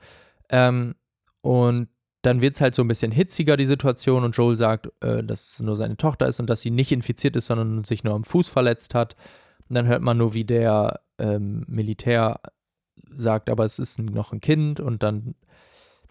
[0.50, 0.96] Ähm,
[1.42, 1.88] und
[2.22, 4.26] dann wird es halt so ein bisschen hitziger, die Situation.
[4.26, 7.36] Und Joel sagt, äh, dass es nur seine Tochter ist und dass sie nicht infiziert
[7.38, 9.16] ist, sondern sich nur am Fuß verletzt hat.
[9.70, 12.40] Und dann hört man nur, wie der ähm, Militär
[13.16, 15.36] sagt, aber es ist noch ein Kind und dann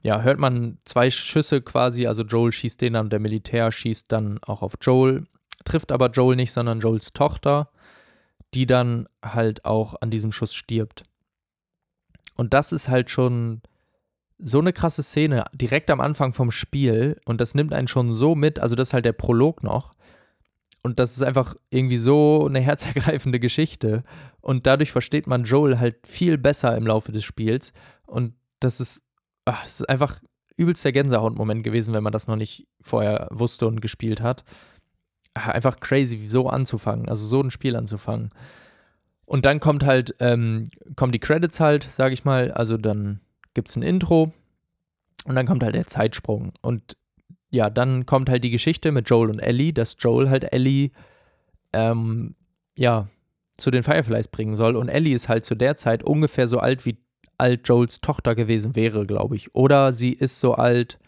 [0.02, 4.38] ja, hört man zwei Schüsse quasi, also Joel schießt den an, der Militär schießt dann
[4.42, 5.26] auch auf Joel,
[5.64, 7.70] trifft aber Joel nicht, sondern Joels Tochter,
[8.54, 11.04] die dann halt auch an diesem Schuss stirbt.
[12.36, 13.62] Und das ist halt schon
[14.38, 18.34] so eine krasse Szene direkt am Anfang vom Spiel und das nimmt einen schon so
[18.34, 19.94] mit, also das ist halt der Prolog noch,
[20.86, 24.04] und das ist einfach irgendwie so eine herzergreifende Geschichte.
[24.40, 27.72] Und dadurch versteht man Joel halt viel besser im Laufe des Spiels.
[28.06, 29.02] Und das ist,
[29.46, 30.22] ach, das ist einfach
[30.56, 34.44] übelst der Gänsehautmoment gewesen, wenn man das noch nicht vorher wusste und gespielt hat.
[35.34, 38.30] Einfach crazy, so anzufangen, also so ein Spiel anzufangen.
[39.24, 42.52] Und dann kommt halt, ähm, kommen die Credits halt, sage ich mal.
[42.52, 43.18] Also dann
[43.54, 44.32] gibt es ein Intro
[45.24, 46.52] und dann kommt halt der Zeitsprung.
[46.62, 46.96] Und
[47.56, 50.90] ja, dann kommt halt die Geschichte mit Joel und Ellie, dass Joel halt Ellie,
[51.72, 52.36] ähm,
[52.76, 53.08] ja,
[53.56, 54.76] zu den Fireflies bringen soll.
[54.76, 56.98] Und Ellie ist halt zu der Zeit ungefähr so alt, wie
[57.38, 59.54] alt Joels Tochter gewesen wäre, glaube ich.
[59.54, 60.98] Oder sie ist so alt,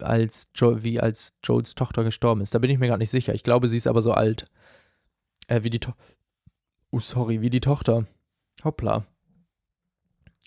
[0.00, 2.54] als jo wie als Joels Tochter gestorben ist.
[2.54, 3.34] Da bin ich mir gar nicht sicher.
[3.34, 4.46] Ich glaube, sie ist aber so alt.
[5.46, 6.02] Äh, wie die Tochter.
[6.90, 8.06] Oh, sorry, wie die Tochter.
[8.64, 9.04] Hoppla.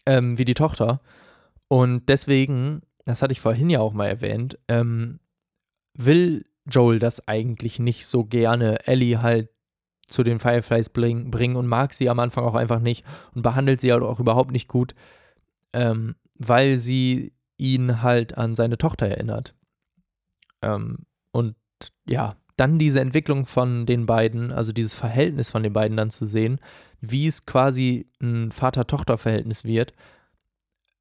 [0.05, 1.01] Ähm, wie die Tochter.
[1.70, 5.20] Und deswegen das hatte ich vorhin ja auch mal erwähnt, ähm,
[5.93, 9.49] will Joel das eigentlich nicht so gerne, Ellie halt
[10.10, 13.82] zu den Fireflies bring, bringen und mag sie am Anfang auch einfach nicht und behandelt
[13.82, 14.93] sie halt auch überhaupt nicht gut,
[15.74, 19.55] ähm, weil sie ihn halt an seine Tochter erinnert.
[20.62, 21.55] Ähm, und
[22.08, 26.26] ja, dann diese Entwicklung von den beiden, also dieses Verhältnis von den beiden dann zu
[26.26, 26.60] sehen,
[26.99, 29.93] wie es quasi ein Vater-Tochter-Verhältnis wird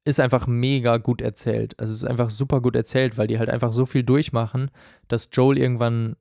[0.07, 1.77] ist einfach mega gut erzählt.
[1.79, 4.71] Also es ist einfach super gut erzählt, weil die halt einfach so viel durchmachen,
[5.07, 6.15] dass Joel irgendwann,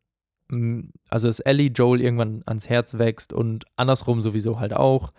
[0.48, 5.12] mm, also dass Ellie Joel irgendwann ans Herz wächst und andersrum sowieso halt auch.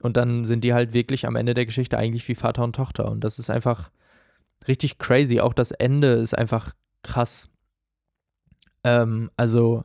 [0.00, 3.10] Und dann sind die halt wirklich am Ende der Geschichte eigentlich wie Vater und Tochter.
[3.10, 3.90] Und das ist einfach
[4.66, 5.40] richtig crazy.
[5.40, 7.48] Auch das Ende ist einfach krass.
[8.82, 9.84] Ähm, also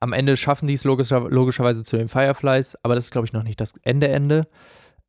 [0.00, 3.32] am Ende schaffen die es logischer, logischerweise zu den Fireflies, aber das ist, glaube ich,
[3.32, 4.48] noch nicht das Ende, Ende.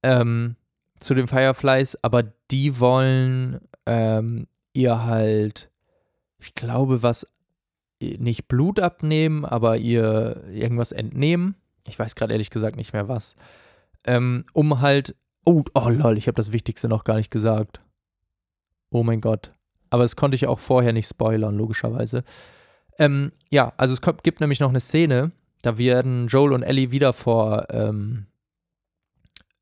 [0.03, 0.55] Ähm,
[1.03, 5.69] zu den Fireflies, aber die wollen ähm, ihr halt,
[6.39, 7.27] ich glaube, was
[7.99, 11.55] nicht Blut abnehmen, aber ihr irgendwas entnehmen.
[11.87, 13.35] Ich weiß gerade ehrlich gesagt nicht mehr was.
[14.05, 15.15] Ähm, um halt.
[15.45, 17.81] Oh, oh lol, ich habe das Wichtigste noch gar nicht gesagt.
[18.89, 19.51] Oh mein Gott.
[19.89, 22.23] Aber das konnte ich auch vorher nicht spoilern, logischerweise.
[22.97, 25.31] Ähm, ja, also es gibt nämlich noch eine Szene,
[25.61, 28.27] da werden Joel und Ellie wieder vor ähm,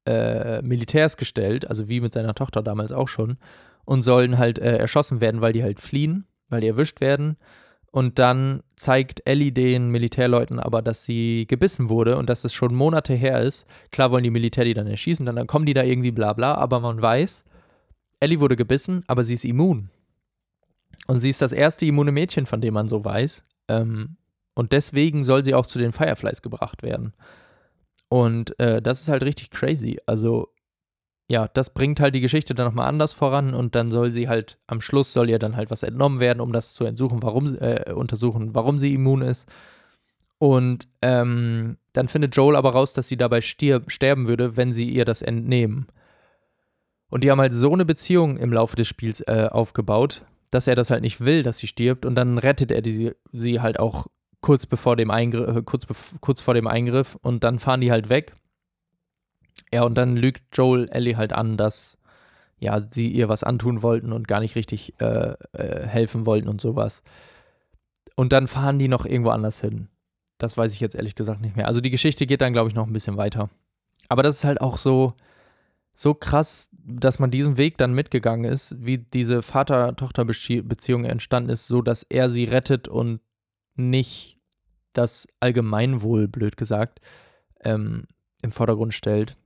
[0.06, 3.38] äh, Militärs gestellt, also wie mit seiner Tochter damals auch schon,
[3.86, 7.38] und sollen halt äh, erschossen werden, weil die halt fliehen, weil die erwischt werden.
[7.92, 12.74] Und dann zeigt Ellie den Militärleuten aber, dass sie gebissen wurde und dass es schon
[12.74, 13.66] Monate her ist.
[13.92, 16.56] Klar wollen die Militär die dann erschießen, dann, dann kommen die da irgendwie bla bla,
[16.56, 17.44] aber man weiß,
[18.22, 19.90] Ellie wurde gebissen, aber sie ist immun.
[21.08, 23.44] Und sie ist das erste immune Mädchen, von dem man so weiß.
[23.68, 24.16] Ähm,
[24.54, 27.14] und deswegen soll sie auch zu den Fireflies gebracht werden.
[28.12, 29.98] Und äh, das ist halt richtig crazy.
[30.06, 30.50] Also,
[31.30, 34.60] ja, das bringt halt die Geschichte dann nochmal anders voran und dann soll sie halt,
[34.68, 37.94] am Schluss soll ihr dann halt was entnommen werden, um das zu untersuchen, warum, äh,
[37.94, 39.50] untersuchen, warum sie immun ist.
[40.40, 44.90] Und ähm, dann findet Joel aber raus, dass sie dabei stirb, sterben würde, wenn sie
[44.90, 45.88] ihr das entnehmen.
[47.10, 50.76] Und die haben halt so eine Beziehung im Laufe des Spiels äh, aufgebaut, dass er
[50.76, 52.06] das halt nicht will, dass sie stirbt.
[52.06, 54.08] Und dann rettet er die, sie halt auch
[54.42, 55.88] kurz bevor dem Eingriff, äh, kurz,
[56.20, 57.18] kurz vor dem Eingriff.
[57.22, 58.36] Und dann fahren die halt weg.
[59.74, 61.98] Ja, und dann lügt Joel Ellie halt an, dass
[62.60, 66.62] ja, sie ihr was antun wollten und gar nicht richtig äh, äh, helfen wollten und
[66.62, 67.02] sowas.
[68.16, 69.88] Und dann fahren die noch irgendwo anders hin.
[70.38, 71.68] Das weiß ich jetzt ehrlich gesagt nicht mehr.
[71.68, 73.50] Also die Geschichte geht dann, glaube ich, noch ein bisschen weiter.
[74.10, 75.14] Aber das ist halt auch so,
[75.96, 81.82] so krass, dass man diesen Weg dann mitgegangen ist, wie diese Vater-Tochter-Beziehung entstanden ist, so
[81.82, 83.22] dass er sie rettet und
[83.76, 84.38] nicht
[84.94, 87.00] das Allgemeinwohl, blöd gesagt,
[87.64, 88.08] ähm,
[88.42, 89.38] im Vordergrund stellt.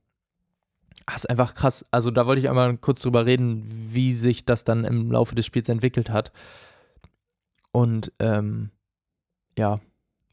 [1.06, 1.86] Das ist einfach krass.
[1.90, 5.46] Also da wollte ich einmal kurz drüber reden, wie sich das dann im Laufe des
[5.46, 6.32] Spiels entwickelt hat.
[7.70, 8.70] Und ähm,
[9.56, 9.80] ja,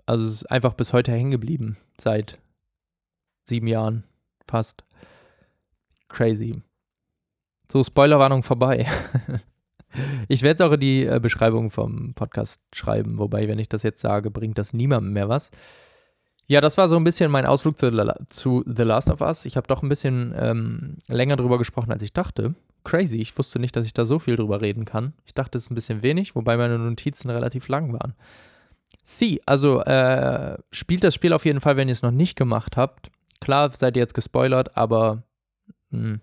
[0.06, 2.40] also es ist einfach bis heute hängen geblieben, seit
[3.44, 4.04] sieben Jahren
[4.48, 4.84] fast.
[6.08, 6.62] Crazy.
[7.72, 8.86] So, Spoilerwarnung vorbei.
[10.28, 13.84] ich werde es auch in die äh, Beschreibung vom Podcast schreiben, wobei, wenn ich das
[13.84, 15.52] jetzt sage, bringt das niemandem mehr was.
[16.48, 17.90] Ja, das war so ein bisschen mein Ausflug zu,
[18.30, 19.46] zu The Last of Us.
[19.46, 22.54] Ich habe doch ein bisschen ähm, länger drüber gesprochen, als ich dachte.
[22.84, 25.14] Crazy, ich wusste nicht, dass ich da so viel drüber reden kann.
[25.26, 28.14] Ich dachte, es ist ein bisschen wenig, wobei meine Notizen relativ lang waren.
[29.04, 32.76] Sie, also äh, spielt das Spiel auf jeden Fall, wenn ihr es noch nicht gemacht
[32.76, 33.10] habt.
[33.40, 35.24] Klar, seid ihr jetzt gespoilert, aber
[35.92, 36.22] mh, hm,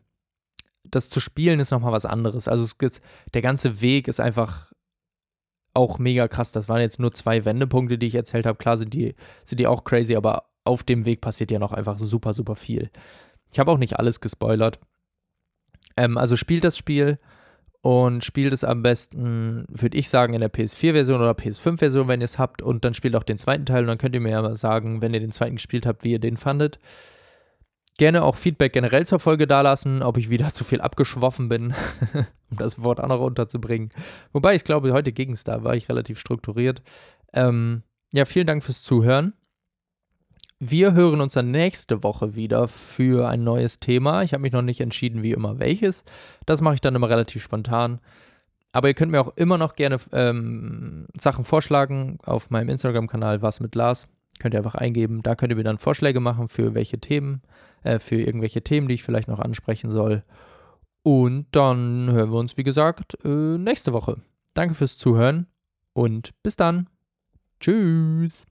[0.91, 2.49] das zu spielen ist nochmal was anderes.
[2.49, 3.01] Also es,
[3.35, 4.73] der ganze Weg ist einfach
[5.75, 6.53] auch mega krass.
[6.53, 8.59] Das waren jetzt nur zwei Wendepunkte, die ich erzählt habe.
[8.59, 9.15] Klar sind die,
[9.45, 12.91] sind die auch crazy, aber auf dem Weg passiert ja noch einfach super, super viel.
[13.53, 14.81] Ich habe auch nicht alles gespoilert.
[15.97, 17.19] Ähm, also spielt das Spiel
[17.83, 22.27] und spielt es am besten, würde ich sagen, in der PS4-Version oder PS5-Version, wenn ihr
[22.27, 22.63] es habt.
[22.63, 25.01] Und dann spielt auch den zweiten Teil und dann könnt ihr mir ja mal sagen,
[25.01, 26.79] wenn ihr den zweiten gespielt habt, wie ihr den fandet.
[28.01, 31.75] Gerne auch Feedback generell zur Folge dalassen, ob ich wieder zu viel abgeschwoffen bin,
[32.51, 33.91] um das Wort auch noch unterzubringen.
[34.33, 36.81] Wobei ich glaube, heute ging es da, war ich relativ strukturiert.
[37.35, 37.83] Ähm,
[38.15, 39.35] ja, vielen Dank fürs Zuhören.
[40.59, 44.23] Wir hören uns dann nächste Woche wieder für ein neues Thema.
[44.23, 46.05] Ich habe mich noch nicht entschieden, wie immer welches.
[46.47, 48.01] Das mache ich dann immer relativ spontan.
[48.73, 53.61] Aber ihr könnt mir auch immer noch gerne ähm, Sachen vorschlagen auf meinem Instagram-Kanal Was
[53.61, 54.09] mit Lars.
[54.39, 55.23] Könnt ihr einfach eingeben.
[55.23, 57.43] Da könnt ihr mir dann Vorschläge machen für welche Themen
[57.83, 60.23] äh, für irgendwelche Themen, die ich vielleicht noch ansprechen soll.
[61.03, 63.29] Und dann hören wir uns, wie gesagt, äh,
[63.59, 64.21] nächste Woche.
[64.55, 65.47] Danke fürs Zuhören
[65.93, 66.89] und bis dann.
[67.61, 68.47] Tschüss.